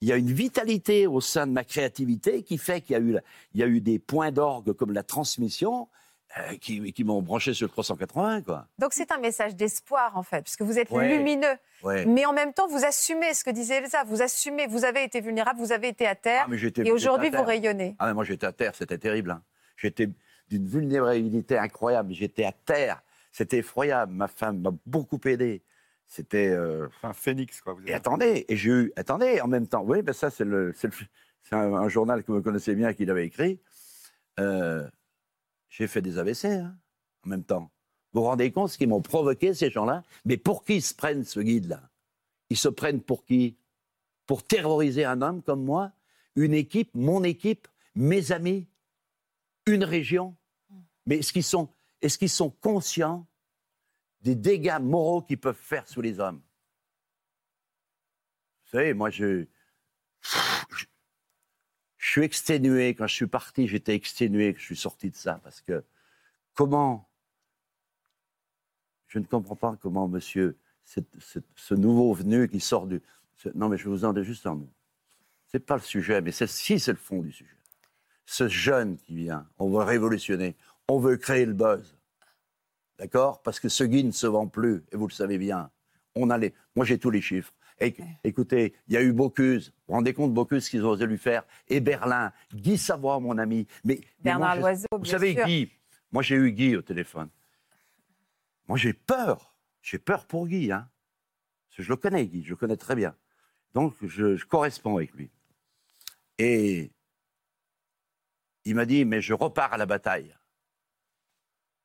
[0.00, 3.00] il y a une vitalité au sein de ma créativité qui fait qu'il y a
[3.00, 3.20] eu, la-
[3.54, 5.88] il y a eu des points d'orgue comme la transmission
[6.36, 8.66] euh, qui, qui m'ont branché sur le 380, quoi.
[8.78, 11.16] Donc c'est un message d'espoir en fait, puisque vous êtes Ouais.
[11.16, 11.54] lumineux.
[11.84, 12.04] Ouais.
[12.06, 14.02] Mais en même temps, vous assumez ce que disait Elsa.
[14.04, 16.48] Vous assumez, vous avez été vulnérable, vous avez été à terre.
[16.50, 17.94] Ah, et aujourd'hui, vous rayonnez.
[17.98, 19.30] Ah, mais moi, j'étais à terre, c'était terrible.
[19.30, 19.42] hein.
[19.76, 20.08] J'étais
[20.48, 22.12] d'une vulnérabilité incroyable.
[22.14, 23.02] J'étais à terre.
[23.32, 24.12] C'était effroyable.
[24.12, 25.62] Ma femme m'a beaucoup aidé.
[26.06, 26.48] C'était.
[26.48, 27.72] euh, Un phénix, quoi.
[27.74, 27.96] Vous Et êtes.
[27.96, 31.06] attendez, et j'ai eu, attendez, en même temps, oui, ben ça c'est le, c'est le-
[31.42, 33.60] c'est un, un journal que vous connaissez bien qu'il avait écrit.
[34.40, 34.88] Euh,
[35.68, 36.76] j'ai fait des AVC hein,
[37.24, 37.70] en même temps.
[38.12, 40.02] Vous vous rendez compte ce qu'ils m'ont provoqué ces gens-là?
[40.24, 41.82] Mais pour qui ils se prennent ce guide-là?
[42.50, 43.56] Ils se prennent pour qui?
[44.26, 45.92] Pour terroriser un homme comme moi,
[46.36, 48.66] une équipe, mon équipe, mes amis,
[49.66, 50.34] une région?
[51.06, 51.68] Mais est-ce qu'ils sont,
[52.00, 53.26] est-ce qu'ils sont conscients
[54.24, 56.42] des dégâts moraux qu'ils peuvent faire sous les hommes
[58.74, 59.46] vous savez, moi, je,
[61.96, 62.96] suis exténué.
[62.96, 65.40] Quand je suis parti, j'étais exténué que je suis sorti de ça.
[65.44, 65.84] Parce que
[66.54, 67.08] comment.
[69.06, 73.00] Je ne comprends pas comment, monsieur, ce nouveau venu qui sort du.
[73.54, 74.68] non, mais je vous en dis juste un mot.
[75.46, 77.56] Ce n'est pas le sujet, mais si c'est le fond du sujet.
[78.26, 80.56] Ce jeune qui vient, on veut révolutionner,
[80.88, 81.96] on veut créer le buzz.
[82.98, 83.42] D'accord?
[83.42, 85.70] Parce que ce guide ne se vend plus, et vous le savez bien.
[86.14, 86.54] On a les...
[86.76, 87.52] Moi, j'ai tous les chiffres.
[87.80, 89.70] Et, écoutez, il y a eu Bocuse.
[89.70, 91.42] Vous vous rendez compte, Bocuse, ce qu'ils ont osé lui faire?
[91.66, 93.66] Et Berlin, Guy Savoie, mon ami.
[93.82, 95.44] Mais, mais Bernard moi, Loiseau, Vous bien savez, sûr.
[95.44, 95.72] Guy,
[96.12, 97.28] moi, j'ai eu Guy au téléphone.
[98.68, 99.56] Moi, j'ai peur.
[99.82, 100.70] J'ai peur pour Guy.
[100.70, 100.88] Hein.
[101.68, 102.44] Parce que je le connais, Guy.
[102.44, 103.16] Je le connais très bien.
[103.74, 105.30] Donc, je, je corresponds avec lui.
[106.38, 106.92] Et
[108.64, 110.34] il m'a dit, mais je repars à la bataille.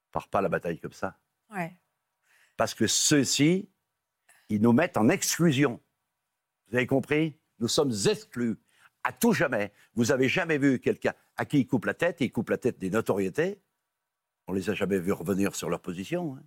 [0.10, 1.20] Je pars pas à la bataille comme ça.
[1.51, 1.78] Ouais.
[2.57, 3.70] Parce que ceux-ci,
[4.49, 5.80] ils nous mettent en exclusion.
[6.68, 7.38] Vous avez compris?
[7.60, 8.57] Nous sommes exclus
[9.03, 9.72] à tout jamais.
[9.93, 12.80] Vous avez jamais vu quelqu'un à qui ils coupent la tête, ils coupent la tête
[12.80, 13.62] des notoriétés.
[14.47, 16.36] On les a jamais vus revenir sur leur position.
[16.38, 16.43] hein.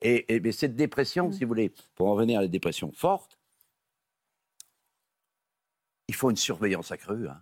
[0.00, 3.38] Et, et- mais cette dépression, si vous voulez, pour en venir à la dépression forte,
[6.08, 7.28] il faut une surveillance accrue.
[7.28, 7.40] hein.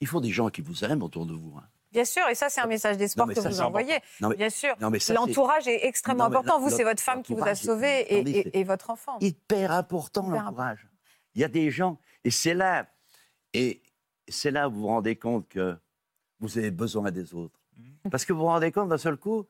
[0.00, 1.56] Il faut des gens qui vous aiment autour de vous.
[1.58, 1.68] hein.
[1.92, 3.98] Bien sûr, et ça, c'est un message d'espoir que ça, vous envoyez.
[4.20, 4.74] Non, mais- Bien sûr.
[4.80, 6.60] L'entourage est extrêmement Non, mais important.
[6.60, 9.18] Vous, c'est votre femme qui vous a sauvé et, c'est- et- et votre enfant.
[9.20, 10.86] hyper important, l'entourage.
[11.34, 12.86] Il y a des gens, et c'est là,
[13.54, 13.82] et
[14.28, 15.76] c'est là où vous vous rendez compte que
[16.40, 17.58] vous avez besoin des autres.
[17.76, 18.08] Mmh.
[18.10, 19.46] Parce que vous vous rendez compte d'un seul coup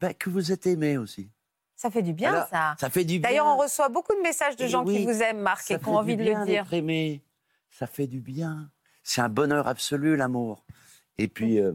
[0.00, 1.30] ben, que vous êtes aimé aussi.
[1.74, 2.74] Ça fait du bien, Alors, ça.
[2.78, 3.28] Ça fait du bien.
[3.30, 5.88] D'ailleurs, on reçoit beaucoup de messages de Eh gens qui vous aiment, Marc, et qui
[5.88, 6.72] ont envie du de bien le dire.
[6.72, 7.22] aimé.
[7.70, 8.70] Ça fait du bien.
[9.02, 10.65] C'est un bonheur absolu, l'amour.
[11.18, 11.72] Et puis, euh,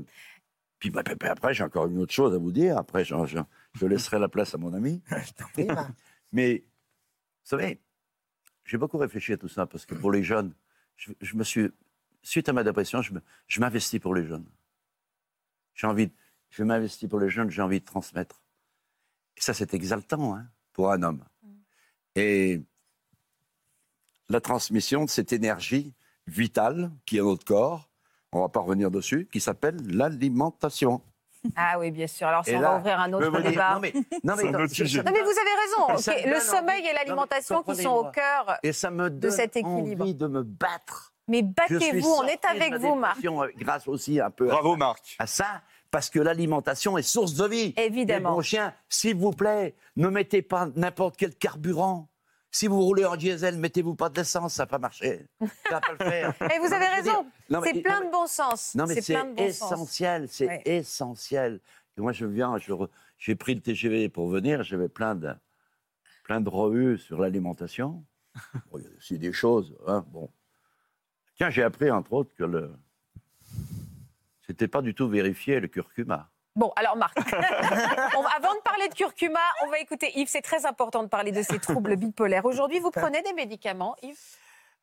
[0.79, 2.77] puis, bah, puis après, j'ai encore une autre chose à vous dire.
[2.77, 3.39] Après, je, je-
[3.73, 5.01] je laisserai la place à mon ami.
[6.31, 7.81] Mais, vous savez,
[8.65, 10.53] j'ai beaucoup réfléchi à tout ça parce que pour les jeunes,
[10.95, 11.69] je, je me suis,
[12.21, 14.45] suite à ma dépression, je m'investis pour les jeunes.
[15.73, 16.13] J'ai envie, de-
[16.49, 18.41] je m'investis pour les jeunes, j'ai envie de transmettre.
[19.37, 21.23] Et ça, c'est exaltant hein, pour un homme.
[22.15, 22.61] Et
[24.29, 25.93] la transmission de cette énergie
[26.27, 27.89] vitale qui est notre corps,
[28.33, 31.01] on ne va pas revenir dessus, qui s'appelle l'alimentation.
[31.55, 32.27] Ah oui, bien sûr.
[32.27, 33.73] Alors, ça, Et on là, va ouvrir un autre dire- débat.
[33.73, 35.55] non, mais- non, mais non, mais vous avez
[35.95, 36.29] raison.
[36.29, 38.57] Le sommeil envie- et l'alimentation qui sont au cœur.
[38.63, 40.03] Et ça me donne cet équilibre.
[40.03, 41.13] envie de me battre.
[41.27, 43.23] Mais battez-vous, on est de avec vous, Marc.
[43.25, 45.15] euh, Grâce aussi un peu à- Bravo, Marc.
[45.17, 47.73] à ça, parce que l'alimentation est source de vie.
[47.77, 48.33] Évidemment.
[48.35, 52.07] Bon chien, s'il vous plaît, ne mettez pas n'importe quel carburant.
[52.53, 55.25] Si vous roulez en diesel, mettez-vous pas de l'essence, ça va pas marcher.
[55.39, 56.35] Ça va pas le faire.
[56.53, 57.25] Et vous avez raison.
[57.63, 58.75] C'est plein de bon sens.
[58.75, 60.61] Non, mais C'est c'est essentiel, c'est Ouais.
[60.65, 61.61] essentiel.
[61.97, 62.57] Et moi, je viens,
[63.17, 65.33] j'ai pris le TGV pour venir, j'avais plein de,
[66.23, 68.03] plein de revues sur l'alimentation.
[68.71, 70.29] Bon, il y a aussi des choses, hein, bon.
[71.35, 72.71] Tiens, j'ai appris, entre autres, que le...
[74.47, 76.30] C'était pas du tout vérifié, le curcuma.
[76.55, 77.15] Bon, alors Marc,
[78.17, 80.27] on avant de parler de curcuma, on va écouter Yves.
[80.29, 82.45] C'est très important de parler de ces troubles bipolaires.
[82.45, 84.17] Aujourd'hui, vous prenez des médicaments, Yves?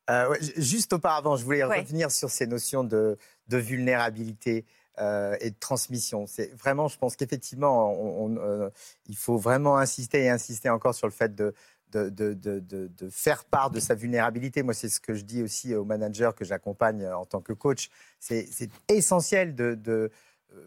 [0.09, 1.81] Euh, ouais, juste auparavant, je voulais Ouais.
[1.81, 3.17] revenir sur ces notions de,
[3.47, 4.65] de vulnérabilité.
[5.01, 6.25] euh, et de transmission.
[6.27, 8.69] C'est vraiment, je pense qu'effectivement, on- on, euh,
[9.07, 11.53] il faut vraiment insister et insister encore sur le fait de,
[11.93, 14.61] de, de- de- de- de faire part de sa vulnérabilité.
[14.61, 17.89] Moi, c'est ce que je dis aussi aux managers que j'accompagne en tant que coach.
[18.19, 18.49] C'est
[18.89, 19.75] essentiel de,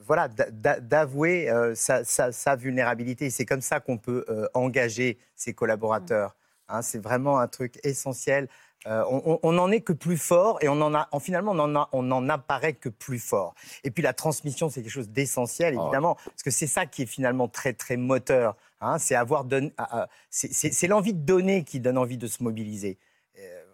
[0.07, 3.31] voilà, d'a- d'a- d'avouer euh, sa, sa- sa vulnérabilité.
[3.31, 6.37] C'est comme ça qu'on peut euh, engager ses collaborateurs.
[6.69, 8.49] Hein, c'est vraiment un truc essentiel.
[8.89, 9.05] Euh,
[9.45, 11.89] on, n'en est que plus fort et on en a, en, finalement, on en, a-
[11.93, 13.55] on en apparaît que plus fort.
[13.85, 17.07] Et puis la transmission, c'est quelque chose d'essentiel, évidemment, parce que c'est ça qui est
[17.07, 18.57] finalement très, très moteur.
[18.81, 22.43] hein, c'est avoir donné, ah, ah, c'est l'envie de donner qui donne envie de se
[22.43, 22.99] mobiliser.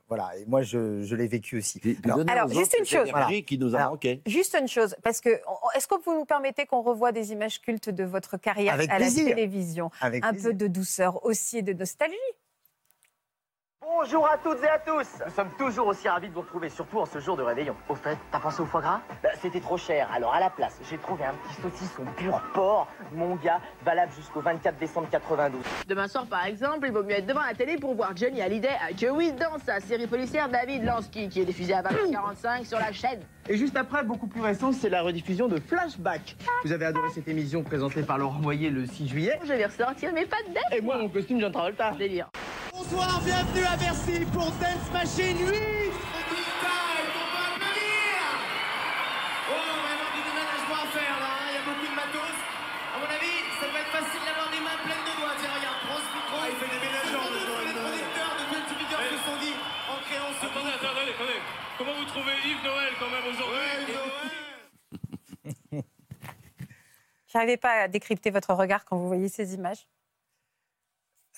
[0.09, 1.80] Voilà, et moi, je, je l'ai vécu aussi.
[2.04, 3.11] Alors, Alors, juste une chose.
[3.46, 4.22] Qui nous a Alors, manqué.
[4.26, 5.28] Juste une chose, parce que
[5.76, 8.98] est-ce que vous nous permettez qu'on revoie des images cultes de votre carrière Avec à
[8.98, 10.50] la télévision Avec Un plaisir.
[10.50, 12.16] peu de douceur aussi et de nostalgie.
[13.81, 16.99] Bonjour à toutes et à tous Nous sommes toujours aussi ravis de vous retrouver, surtout
[16.99, 17.76] en ce jour de réveillon.
[17.89, 19.01] Au fait, t'as pensé au foie gras?
[19.22, 22.89] Bah, C'était trop cher, alors à la place, j'ai trouvé un petit saucisson pur porc,
[23.12, 25.61] mon gars, valable jusqu'au 24 décembre 92.
[25.87, 28.68] Demain soir, par exemple, il vaut mieux être devant la télé pour voir Johnny Hallyday
[28.68, 32.79] à Que oui dans sa série policière David Lansky, qui est diffusée à 20h45 sur
[32.79, 33.20] la chaîne.
[33.49, 36.37] Et juste après, beaucoup plus récent, c'est la rediffusion de Flashback.
[36.64, 40.12] Vous avez adoré cette émission présentée par Laurent Moyer le 6 juillet Je vais ressortir
[40.12, 40.64] mes pattes d'air.
[40.72, 41.93] Et moi, mon costume John Travolta.
[41.93, 42.29] Délire.
[42.79, 45.51] Bonsoir, bienvenue à Bercy pour Dance Machine 8 Oh,
[49.83, 52.39] vraiment du déménagement à faire là, il y a beaucoup de matos.
[52.95, 55.35] À mon avis, ça va être facile d'avoir des mains pleines de doigts.
[55.43, 56.39] Tiens, regarde, prends ce micro.
[56.47, 59.59] il fait des ménageurs, le Les producteurs de multimédia se sont dit
[59.91, 61.41] en créant ce Attendez, attendez, attendez.
[61.83, 63.91] Comment vous trouvez Yves Noël quand même aujourd'hui
[67.26, 69.83] J'arrivais pas à décrypter votre regard quand vous voyez ces images.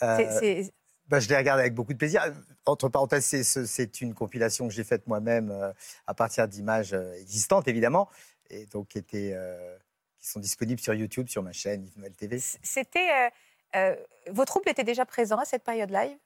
[0.05, 0.69] Euh, C'est-
[1.11, 2.23] bah, je les regarde avec beaucoup de plaisir.
[2.67, 5.73] Entre parenthèses, c'est- une compilation que j'ai faite moi-même euh,
[6.07, 8.09] à partir d'images euh, existantes, évidemment,
[8.49, 9.77] et donc qui, étaient, euh,
[10.19, 12.39] qui sont disponibles sur YouTube, sur ma chaîne Yves TV.
[12.63, 13.31] C'était.
[13.75, 13.97] euh,
[14.31, 16.17] vos troupes étaient déjà présents à cette période live?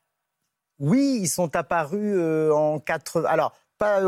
[0.78, 2.18] Oui, ils sont apparus
[2.53, 3.28] en 80.
[3.28, 4.01] Alors, pas,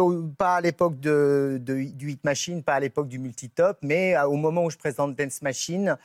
[0.56, 4.36] à l'époque de, de- du Hit Machine, pas à l'époque du Multitop, mais à- au
[4.36, 5.96] moment où je présente Dance Machine.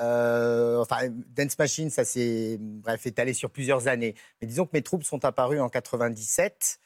[0.00, 4.14] euh, enfin, Dance Machine, ça s'est bref, étalé sur plusieurs années.
[4.40, 6.78] Mais disons que mes troupes sont apparues en 97.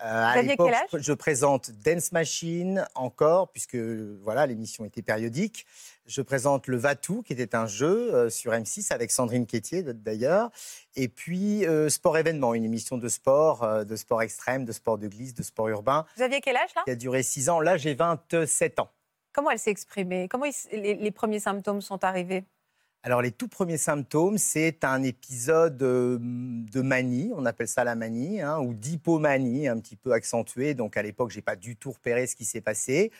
[0.00, 5.66] Euh, à l'époque, je, je présente Dance Machine encore, puisque voilà, l'émission était périodique.
[6.06, 10.50] Je présente le Vatou, qui était un jeu euh, sur M6 avec Sandrine Quétier d'ailleurs.
[10.96, 14.98] Et puis euh, Sport Événement, une émission de sport, euh, de sport extrême, de sport
[14.98, 16.82] de glisse, de sport urbain, Vous aviez quel âge là?
[16.84, 17.60] Qui a duré six ans.
[17.60, 18.90] Là, j'ai 27 ans.
[19.32, 20.28] Comment elle s'est exprimée?
[20.28, 22.44] Comment il les, les premiers symptômes sont arrivés?
[23.02, 28.40] Alors, les tout premiers symptômes, c'est un épisode de manie, on appelle ça la manie,
[28.40, 30.72] hein, ou d'hypomanie, un petit peu accentuée.
[30.72, 33.12] Donc, à l'époque, j'ai pas du tout repéré ce qui s'est passé.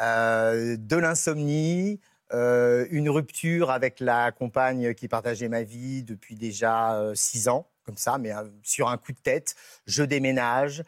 [0.00, 2.00] Euh, de l'insomnie,
[2.32, 7.68] euh, une rupture avec la compagne qui partageait ma vie depuis déjà euh, six ans,
[7.84, 9.54] comme ça, mais euh, sur un coup de tête.
[9.86, 10.82] Je déménage.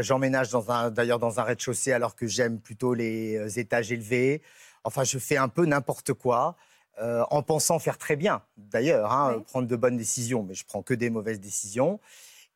[0.00, 0.48] J'emménage
[0.92, 4.40] d'ailleurs dans un rez-de-chaussée alors que j'aime plutôt les étages élevés.
[4.82, 6.56] Enfin, je fais un peu n'importe quoi.
[6.98, 9.44] en pensant faire très bien, d'ailleurs, hein, Oui.
[9.44, 12.00] prendre de bonnes décisions, mais je prends que des mauvaises décisions.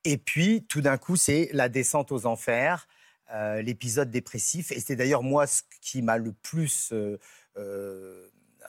[0.04, 2.88] Et puis, tout d'un coup, c'est la descente aux enfers,
[3.60, 4.72] l'épisode dépressif.
[4.72, 6.94] Et c'est d'ailleurs moi ce qui m'a le plus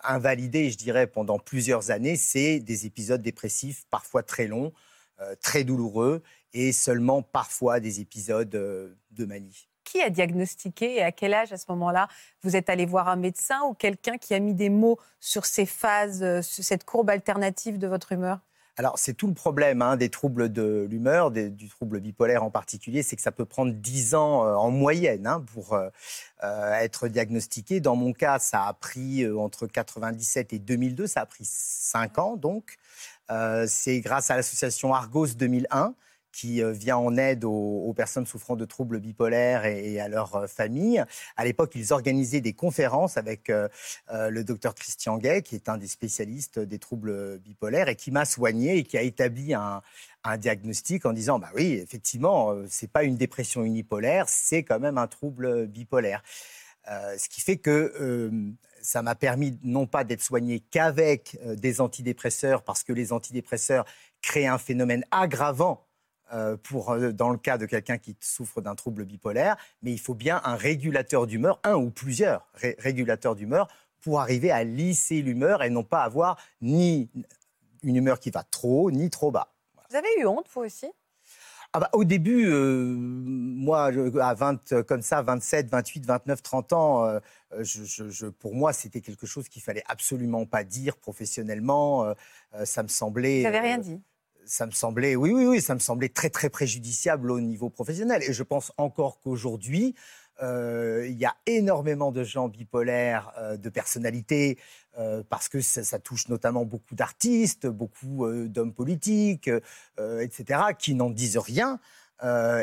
[0.04, 4.74] invalidé, je dirais, pendant plusieurs années, c'est des épisodes dépressifs, parfois très longs,
[5.22, 6.24] euh, très douloureux,
[6.54, 9.70] et seulement parfois des épisodes euh, de manie.
[9.84, 12.08] Qui a diagnostiqué et à quel âge à ce moment-là
[12.42, 15.66] vous êtes allé voir un médecin ou quelqu'un qui a mis des mots sur ces
[15.66, 18.40] phases, euh, sur cette courbe alternative de votre humeur?
[18.76, 23.04] Alors, c'est tout le problème hein, des troubles de l'humeur, du trouble bipolaire en particulier,
[23.04, 25.90] c'est que ça peut prendre 10 ans euh, en moyenne hein, pour euh,
[26.44, 27.82] euh, être diagnostiqué.
[27.82, 32.36] Dans mon cas, ça a pris entre 97 et 2002, ça a pris 5 ans
[32.36, 32.78] donc.
[33.68, 35.96] C'est grâce à l'association Argos 2001
[36.34, 40.48] qui euh, vient en aide aux, personnes souffrant de troubles bipolaires et, à leurs euh,
[40.48, 41.06] familles.
[41.38, 43.70] À l'époque, ils organisaient des conférences avec euh,
[44.10, 48.26] le docteur Christian Gay, qui est un des spécialistes des troubles bipolaires et qui m'a
[48.26, 49.82] soigné et qui a établi un,
[50.38, 55.08] diagnostic en disant bah oui, effectivement, c'est pas une dépression unipolaire, c'est quand même un
[55.08, 56.24] trouble bipolaire.
[56.88, 58.32] Ce qui fait que
[58.82, 63.86] ça m'a permis non pas d'être soigné qu'avec des antidépresseurs, parce que les antidépresseurs
[64.22, 65.86] créent un phénomène aggravant
[66.64, 70.16] pour, euh, dans le cas de quelqu'un qui souffre d'un trouble bipolaire, mais il faut
[70.16, 73.68] bien un régulateur d'humeur, un ou plusieurs ré- régulateurs d'humeur,
[74.02, 77.10] pour arriver à lisser l'humeur et non pas avoir ni
[77.84, 79.54] une humeur qui va trop haut, ni trop bas.
[79.90, 80.88] Vous avez eu honte, vous aussi?
[81.76, 86.72] Ah bah, au début, euh, moi, à 20, euh, comme ça, 27, 28, 29, 30
[86.74, 87.20] ans, euh,
[87.62, 92.06] je- je- je- pour moi, c'était quelque chose qu'il fallait absolument pas dire professionnellement.
[92.06, 92.14] Euh,
[92.54, 93.38] euh, ça me semblait.
[93.38, 94.02] Vous n'avez rien euh, dit?
[94.46, 98.24] Ça me semblait, oui, oui, oui, ça me semblait très, très préjudiciable au niveau professionnel.
[98.24, 99.96] Et je pense encore qu'aujourd'hui,
[100.42, 104.58] euh, il y a énormément de gens bipolaires, euh, de personnalités,
[104.98, 109.50] euh, parce que ça, touche notamment beaucoup d'artistes, beaucoup d'hommes politiques,
[109.98, 111.80] etc., qui n'en disent rien.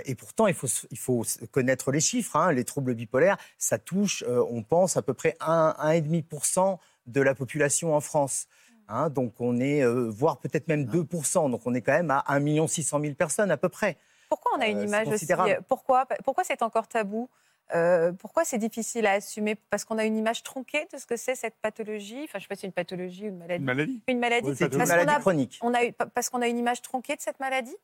[0.04, 2.36] Et pourtant, il faut, il faut connaître les chiffres.
[2.36, 2.52] hein.
[2.52, 7.94] Les troubles bipolaires, ça touche, on pense, à peu près 1, 1,5% de la population
[7.94, 8.46] en France.
[8.90, 11.48] Hein, donc on est, euh, voire peut-être même 2%.
[11.50, 13.96] Donc on est quand même à 1 600 000 personnes à peu près.
[14.28, 15.26] Pourquoi on a une Euh, image aussi.
[15.68, 17.28] Pourquoi, pourquoi c'est encore tabou
[17.72, 19.54] Euh, Pourquoi c'est difficile à assumer?
[19.70, 22.22] Parce qu'on a une image tronquée de ce que c'est cette pathologie.
[22.24, 23.60] Enfin, je ne sais pas si c'est une pathologie ou une maladie.
[23.60, 24.48] Une maladie Une maladie.
[24.50, 25.58] Oui, une maladie a- chronique.
[25.62, 25.78] On a
[26.14, 27.76] parce qu'on a une image tronquée de cette maladie?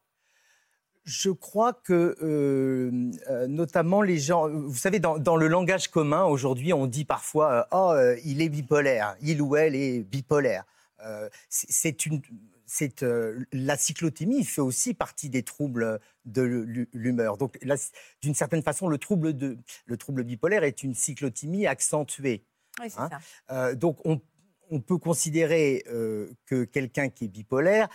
[1.05, 2.91] Je crois que, euh,
[3.31, 7.53] euh, notamment les gens, vous savez, dans, dans le langage commun, aujourd'hui, on dit parfois
[7.53, 10.65] euh, Oh, euh, il est bipolaire, il ou elle est bipolaire.
[11.05, 12.23] Euh, c'est- c'est une.
[12.69, 17.37] C'est, euh, la cyclothymie fait aussi partie des troubles de l'hu- l'humeur.
[17.37, 17.59] Donc,
[18.23, 22.45] d'une certaine façon, le trouble, de, le trouble bipolaire est une cyclothymie accentuée.
[22.81, 23.19] Oui, Hein ça.
[23.55, 24.21] Euh, donc, on,
[24.71, 27.89] on peut considérer euh, que quelqu'un qui est bipolaire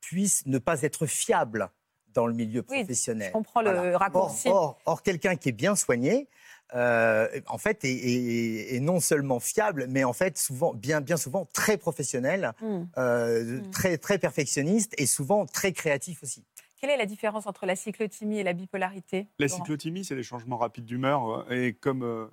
[0.00, 1.68] puisse ne pas être fiable
[2.14, 3.26] dans le milieu Oui, professionnel.
[3.28, 4.48] je comprends le raccourci.
[4.48, 6.30] Or, or- or, quelqu'un qui est bien soigné,
[6.74, 11.16] euh, en fait, est, est- est non seulement fiable, mais en fait, souvent, bien, bien
[11.16, 12.84] souvent, très professionnel, Hmm.
[12.98, 13.70] euh, Mm.
[13.70, 16.44] très, très perfectionniste et souvent très créatif aussi.
[16.80, 19.56] Quelle est la différence entre la cyclothymie et la bipolarité La Laurent?
[19.58, 21.46] cyclothymie, c'est des changements rapides d'humeur.
[21.50, 22.26] euh, Et comme euh,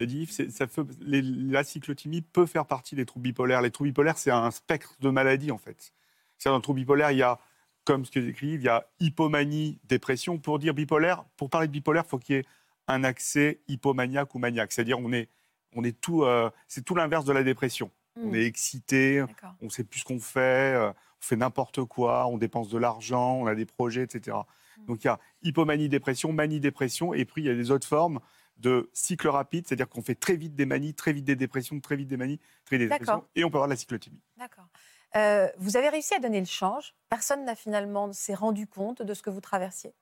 [0.00, 3.62] l'a dit Yves, c'est- ça fait- les- la cyclothymie peut faire partie des troubles bipolaires.
[3.62, 5.92] Les troubles bipolaires, c'est un spectre de maladies, en fait.
[6.38, 7.38] C'est dans le trouble bipolaire, il y a,
[7.84, 10.36] comme ce que décrit Yves, il y a hypomanie, dépression.
[10.38, 12.44] Pour dire bipolaire, pour parler de bipolaire, il faut qu'il y ait
[12.88, 14.72] un accès hypomaniaque ou maniaque.
[14.72, 15.28] C'est-à-dire, on est,
[15.74, 17.90] on est tout, euh, c'est tout l'inverse de la dépression.
[18.18, 19.22] On est excité,
[19.60, 22.78] on ne sait plus ce qu'on fait, euh, on fait n'importe quoi, on dépense de
[22.78, 24.38] l'argent, on a des projets, etc.
[24.86, 27.86] Donc il y a hypomanie, dépression, manie, dépression, et puis il y a des autres
[27.86, 28.20] formes
[28.56, 31.96] de cycle rapide, c'est-à-dire qu'on fait très vite des manies, très vite des dépressions, très
[31.96, 33.00] vite des manies, très vite des D'accord.
[33.00, 34.20] dépressions, et on peut avoir de la cyclothymie.
[34.38, 34.66] D'accord.
[35.14, 36.94] Euh, vous avez réussi à donner le change.
[37.08, 39.94] Personne n'a finalement s'est rendu compte de ce que vous traversiez.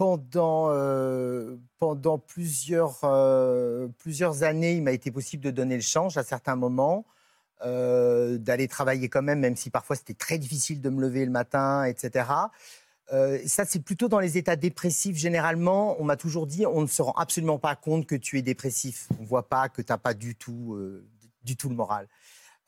[0.00, 6.56] Pendant, euh, euh, plusieurs années, il m'a été possible de donner le change à certains
[6.56, 7.04] moments,
[7.66, 11.30] euh, d'aller travailler quand même, même si parfois c'était très difficile de me lever le
[11.30, 12.30] matin, etc.
[13.44, 15.18] Ça, c'est plutôt dans les états dépressifs.
[15.18, 18.42] Généralement, on m'a toujours dit, on ne se rend absolument pas compte que tu es
[18.42, 19.06] dépressif.
[19.18, 20.80] On ne voit pas que tu n'as pas du tout,
[21.44, 22.08] du tout le moral.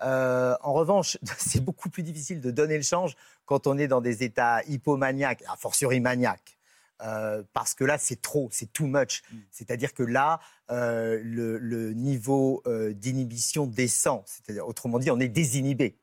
[0.01, 3.17] En revanche, c'est beaucoup plus difficile de donner le change
[3.47, 6.59] quand on est dans des états hypomaniaques, a fortiori maniaques.
[7.03, 9.23] Euh, parce que là, c'est trop, c'est too much.
[9.51, 10.39] C'est-à-dire que là,
[10.71, 14.23] euh, le, le niveau euh, d'inhibition descend.
[14.27, 15.97] C'est-à-dire, autrement dit, on est désinhibé.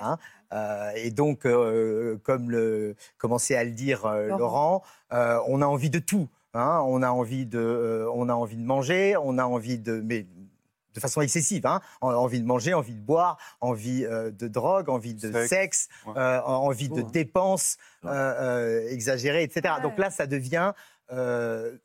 [0.00, 0.18] Hein
[0.52, 4.38] Euh, et donc, euh, comme le, commençait à le dire euh, Laurent.
[4.38, 4.82] Laurent,
[5.12, 6.28] euh, on a envie de tout.
[6.54, 6.80] hein.
[6.86, 10.00] On, a envie de, euh, on a envie de manger, on a envie de...
[10.00, 10.26] Mais,
[10.96, 11.80] de façon excessive, hein.
[12.00, 16.14] Envie de manger, envie de boire, envie euh, de drogue, envie de Sexe, sexe, ouais.
[16.16, 17.08] euh, envie de hein.
[17.12, 19.74] dépenses euh, euh, exagérées, etc.
[19.82, 20.72] Donc là, ça devient
[21.12, 21.76] euh,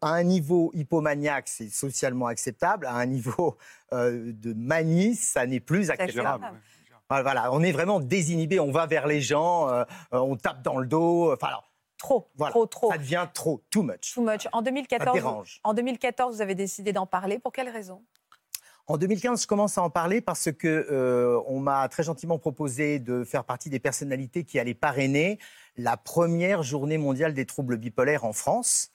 [0.00, 2.86] à un niveau hypomaniaque, c'est socialement acceptable.
[2.86, 3.56] À un niveau
[3.92, 6.46] euh, de manie, ça n'est plus acceptable.
[7.10, 8.58] Voilà, on est vraiment désinhibé.
[8.60, 11.30] On va vers les gens, on tape dans le dos.
[11.32, 12.90] Enfin, alors, trop, trop, trop.
[12.90, 14.14] Ça devient trop, too much.
[14.14, 14.48] Too much.
[14.52, 15.60] En 2014, Ça dérange.
[15.62, 17.38] en 2014, vous avez décidé d'en parler.
[17.38, 18.02] Pour quelle raison?
[18.92, 22.98] En 2015, je commence à en parler parce que euh, on m'a très gentiment proposé
[22.98, 25.38] de faire partie des personnalités qui allaient parrainer
[25.78, 28.90] la première journée mondiale des troubles bipolaires en France.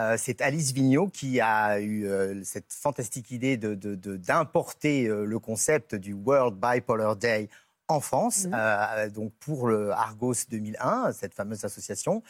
[0.00, 5.06] Euh, c'est Alice Vigneault qui a eu euh, cette fantastique idée de- de- de- d'importer
[5.06, 7.50] le concept du World Bipolar Day
[7.88, 12.22] en France, euh, donc pour le Argos 2001, cette fameuse association.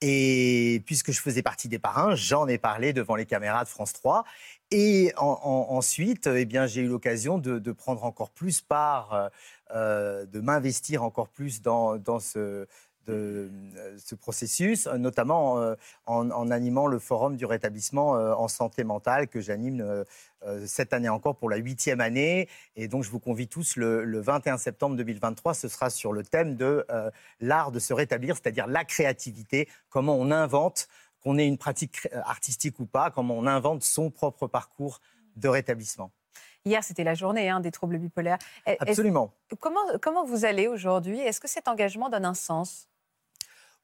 [0.00, 3.92] Et puisque je faisais partie des parrains, j'en ai parlé devant les caméras de France
[3.92, 4.24] 3.
[4.74, 9.28] Et en- en- ensuite, eh bien, j'ai eu l'occasion de, prendre encore plus part, euh,
[9.74, 11.98] euh, de m'investir encore plus dans,
[12.36, 12.66] euh,
[13.06, 15.74] ce processus, notamment
[16.06, 20.04] en, animant le forum du rétablissement en santé mentale que j'anime
[20.66, 22.48] cette année encore pour la huitième année.
[22.76, 25.52] Et donc, je vous convie tous le, le 21 septembre 2023.
[25.52, 26.86] Ce sera sur le thème de
[27.40, 30.86] l'art de se rétablir, c'est-à-dire la créativité, comment on invente,
[31.22, 35.00] qu'on ait une pratique cré- artistique ou pas, comment on invente son propre parcours
[35.36, 36.10] de rétablissement.
[36.64, 38.38] Hier, c'était la journée hein, des troubles bipolaires.
[38.78, 39.34] Absolument.
[39.60, 41.18] Comment, comment vous allez aujourd'hui?
[41.18, 42.88] Est-ce que cet engagement donne un sens?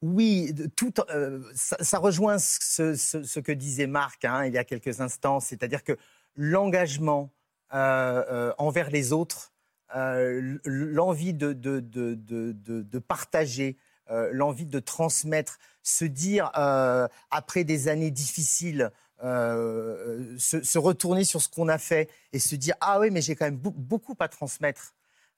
[0.01, 4.57] Oui, tout, euh, ça, ça rejoint ce, ce- ce que disait Marc hein, il y
[4.57, 5.97] a quelques instants, c'est-à-dire que
[6.35, 7.31] l'engagement
[7.73, 9.51] euh, euh, envers les autres,
[9.95, 13.83] euh, l'envie de, de, de, de, partager, euh,
[14.31, 18.91] l'envie de transmettre, se dire, euh, après des années difficiles,
[19.23, 23.21] euh, se, se retourner sur ce qu'on a fait et se dire, ah oui, mais
[23.21, 24.93] j'ai quand même beau- beaucoup à transmettre.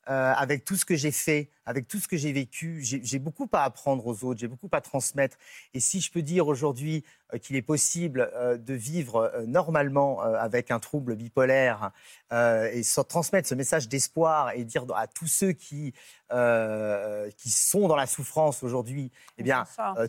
[0.10, 3.48] Euh, avec tout ce que j'ai fait, avec tout ce que j'ai vécu, j'ai beaucoup
[3.54, 5.38] à apprendre aux autres, j'ai beaucoup à transmettre.
[5.76, 7.04] Et si je peux dire aujourd'hui
[7.36, 11.92] euh, qu'il est possible euh, de vivre normalement avec un trouble bipolaire
[12.32, 15.94] et transmettre ce message d'espoir et dire à tous ceux qui,
[17.38, 19.66] qui sont dans la souffrance aujourd'hui, eh bien,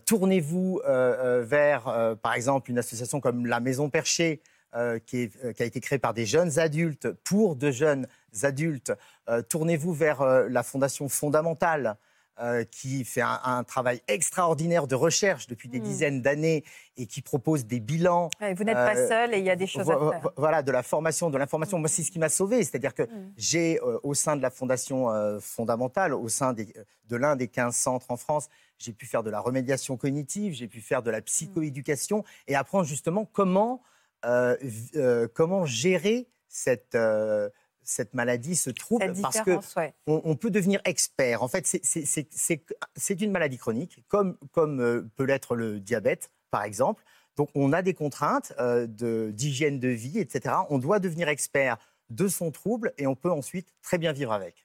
[0.07, 4.41] tournez-vous vers, par exemple, une association comme la Maison Perchée,
[4.75, 8.07] euh, qui, est- euh, qui a été créée par des jeunes adultes pour de jeunes
[8.43, 8.93] adultes.
[9.29, 11.97] Euh, tournez-vous vers la Fondation Fondamentale.
[12.41, 15.83] euh, qui fait un, un travail extraordinaire de recherche depuis des Mm.
[15.83, 16.65] dizaines d'années
[16.97, 18.31] et qui propose des bilans.
[18.41, 20.21] Vous n'êtes pas seul et il y a des choses à faire.
[20.23, 21.79] vo- Voilà, de la formation, de l'information.
[21.79, 22.65] Moi, c'est ce qui m'a sauvé.
[22.65, 23.33] C'est-à-dire que Mm.
[23.37, 25.09] j'ai, euh, au sein de la Fondation
[25.41, 26.73] fondamentale, au sein des-
[27.11, 28.49] de l'un des 15 centres en France,
[28.79, 32.85] j'ai pu faire de la remédiation cognitive, j'ai pu faire de la psychoéducation et apprendre
[32.87, 33.83] justement comment,
[35.35, 37.49] comment gérer cette, euh,
[37.83, 39.95] cette maladie, ce trouble, parce que ouais.
[40.07, 41.43] on, on peut devenir expert.
[41.43, 41.83] En fait, c'est-
[43.23, 47.03] une maladie chronique, comme, comme euh, peut l'être le diabète, par exemple.
[47.37, 50.55] Donc, on a des contraintes euh, de- d'hygiène de, vie, etc.
[50.71, 51.79] On doit devenir expert
[52.11, 54.62] de son trouble et on peut ensuite très bien vivre avec.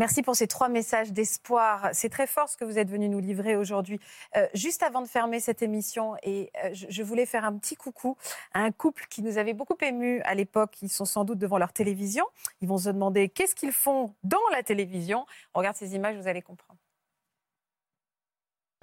[0.00, 1.90] Merci pour ces trois messages d'espoir.
[1.92, 4.00] C'est très fort ce que vous êtes venu nous livrer aujourd'hui.
[4.34, 8.16] Euh, juste avant de fermer cette émission, et euh, je, voulais faire un petit coucou
[8.54, 10.78] à un couple qui nous avait beaucoup ému à l'époque.
[10.80, 12.24] Ils sont sans doute devant leur télévision.
[12.62, 15.26] Ils vont se demander qu'est-ce qu'ils font dans la télévision.
[15.52, 16.80] On regarde ces images, vous allez comprendre.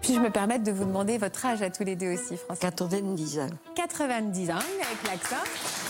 [0.04, 2.70] Puis je me permettre de vous demander votre âge à tous les deux aussi, François.
[2.70, 3.50] 90 ans.
[3.76, 5.87] 90 ans, avec l'accent.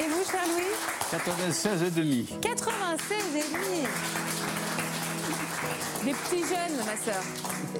[0.00, 0.64] Et vous, cher Louis
[1.10, 2.26] 96 et demi.
[2.40, 3.86] 96 et demi.
[6.04, 7.22] Des petits jeunes, ma sœur.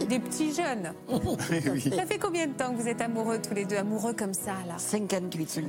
[0.06, 0.92] Des petits jeunes.
[1.96, 4.52] Ça fait combien de temps que vous êtes amoureux tous les deux, amoureux comme ça
[4.68, 4.74] là?
[4.76, 5.62] 58.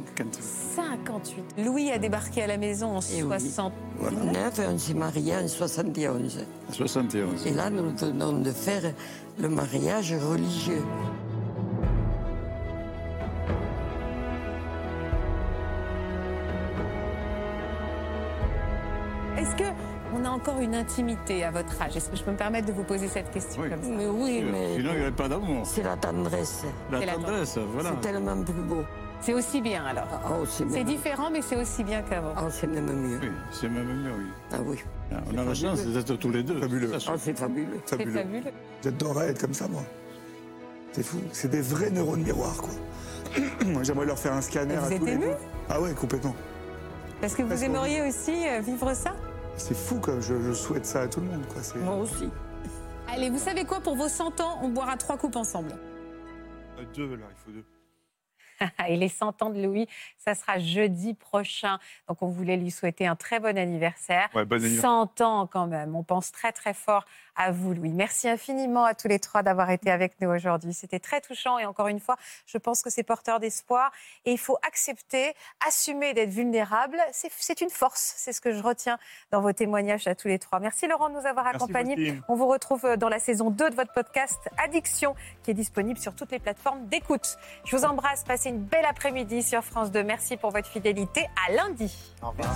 [0.75, 1.63] 58.
[1.65, 3.29] Louis a débarqué à la maison en Eh oui.
[3.39, 3.71] 60.
[4.33, 6.45] 9 et on s'est mariés en 71.
[6.73, 7.47] 71.
[7.47, 8.93] Et là, nous venons de faire
[9.39, 10.83] le mariage religieux.
[20.41, 23.07] Encore une intimité à votre âge Est-ce que je peux me permettre de vous poser
[23.07, 25.61] cette question comme ça Mais oui, mais Sinon, il n'y aurait pas d'amour.
[25.65, 26.63] c'est la tendresse.
[26.91, 27.89] La C'est la tendresse, voilà.
[27.91, 28.81] C'est tellement plus beau.
[29.21, 30.07] C'est aussi bien alors.
[30.31, 32.33] Oh, c'est même- différent, mais c'est aussi bien qu'avant.
[32.41, 33.19] Oh, c'est même mieux.
[33.21, 34.25] Oui, c'est même mieux, oui.
[34.51, 34.83] Ah oui.
[35.31, 36.59] On a la chance d'être tous les deux.
[36.59, 36.91] Fabuleux.
[36.95, 37.79] Oh, c'est fabuleux.
[37.85, 38.51] C'est fabuleux.
[38.83, 39.83] J'adorerais être comme ça, moi.
[40.91, 41.19] C'est fou.
[41.31, 42.73] C'est des vrais neurones miroirs, quoi.
[43.65, 45.31] Moi, J'aimerais leur faire un scanner Vous à êtes tous les ému deux.
[45.69, 46.35] Ah ouais, complètement.
[47.21, 49.13] Parce que vous Parce aimeriez aussi euh, vivre ça?
[49.57, 50.19] C'est fou, quoi.
[50.19, 51.61] Je, je souhaite ça à tout le monde, quoi.
[51.61, 52.29] C'est- Moi aussi.
[53.07, 53.81] Allez, vous savez quoi?
[53.81, 55.73] Pour vos 100 ans, on boira trois coupes ensemble.
[56.79, 57.65] Euh, Deux, là, il faut deux.
[58.87, 59.87] Et les 100 ans de Louis,
[60.17, 61.79] ça sera jeudi prochain.
[62.07, 64.29] Donc, on voulait lui souhaiter un très bon anniversaire.
[64.35, 64.81] Ouais, bon anniversaire.
[65.17, 65.95] 100 ans quand même.
[65.95, 67.05] On pense très, très fort
[67.35, 67.91] à vous, Louis.
[67.91, 70.73] Merci infiniment à tous les trois d'avoir été avec nous aujourd'hui.
[70.73, 73.91] C'était très touchant et encore une fois, je pense que c'est porteur d'espoir.
[74.25, 75.33] Et il faut accepter,
[75.67, 76.97] assumer d'être vulnérable.
[77.11, 78.13] C'est une force.
[78.17, 78.97] C'est ce que je retiens
[79.31, 80.59] dans vos témoignages à tous les trois.
[80.59, 82.21] Merci Laurent de nous avoir Merci, accompagnés.
[82.27, 85.99] On vous retrouve euh, dans la saison 2 de votre podcast Addiction, qui est disponible
[85.99, 87.37] sur toutes les plateformes d'écoute.
[87.65, 88.23] Je vous embrasse.
[88.23, 90.03] Passez une belle après-midi sur France 2.
[90.03, 91.27] Merci pour votre fidélité.
[91.47, 91.91] À lundi.
[92.21, 92.55] Au revoir.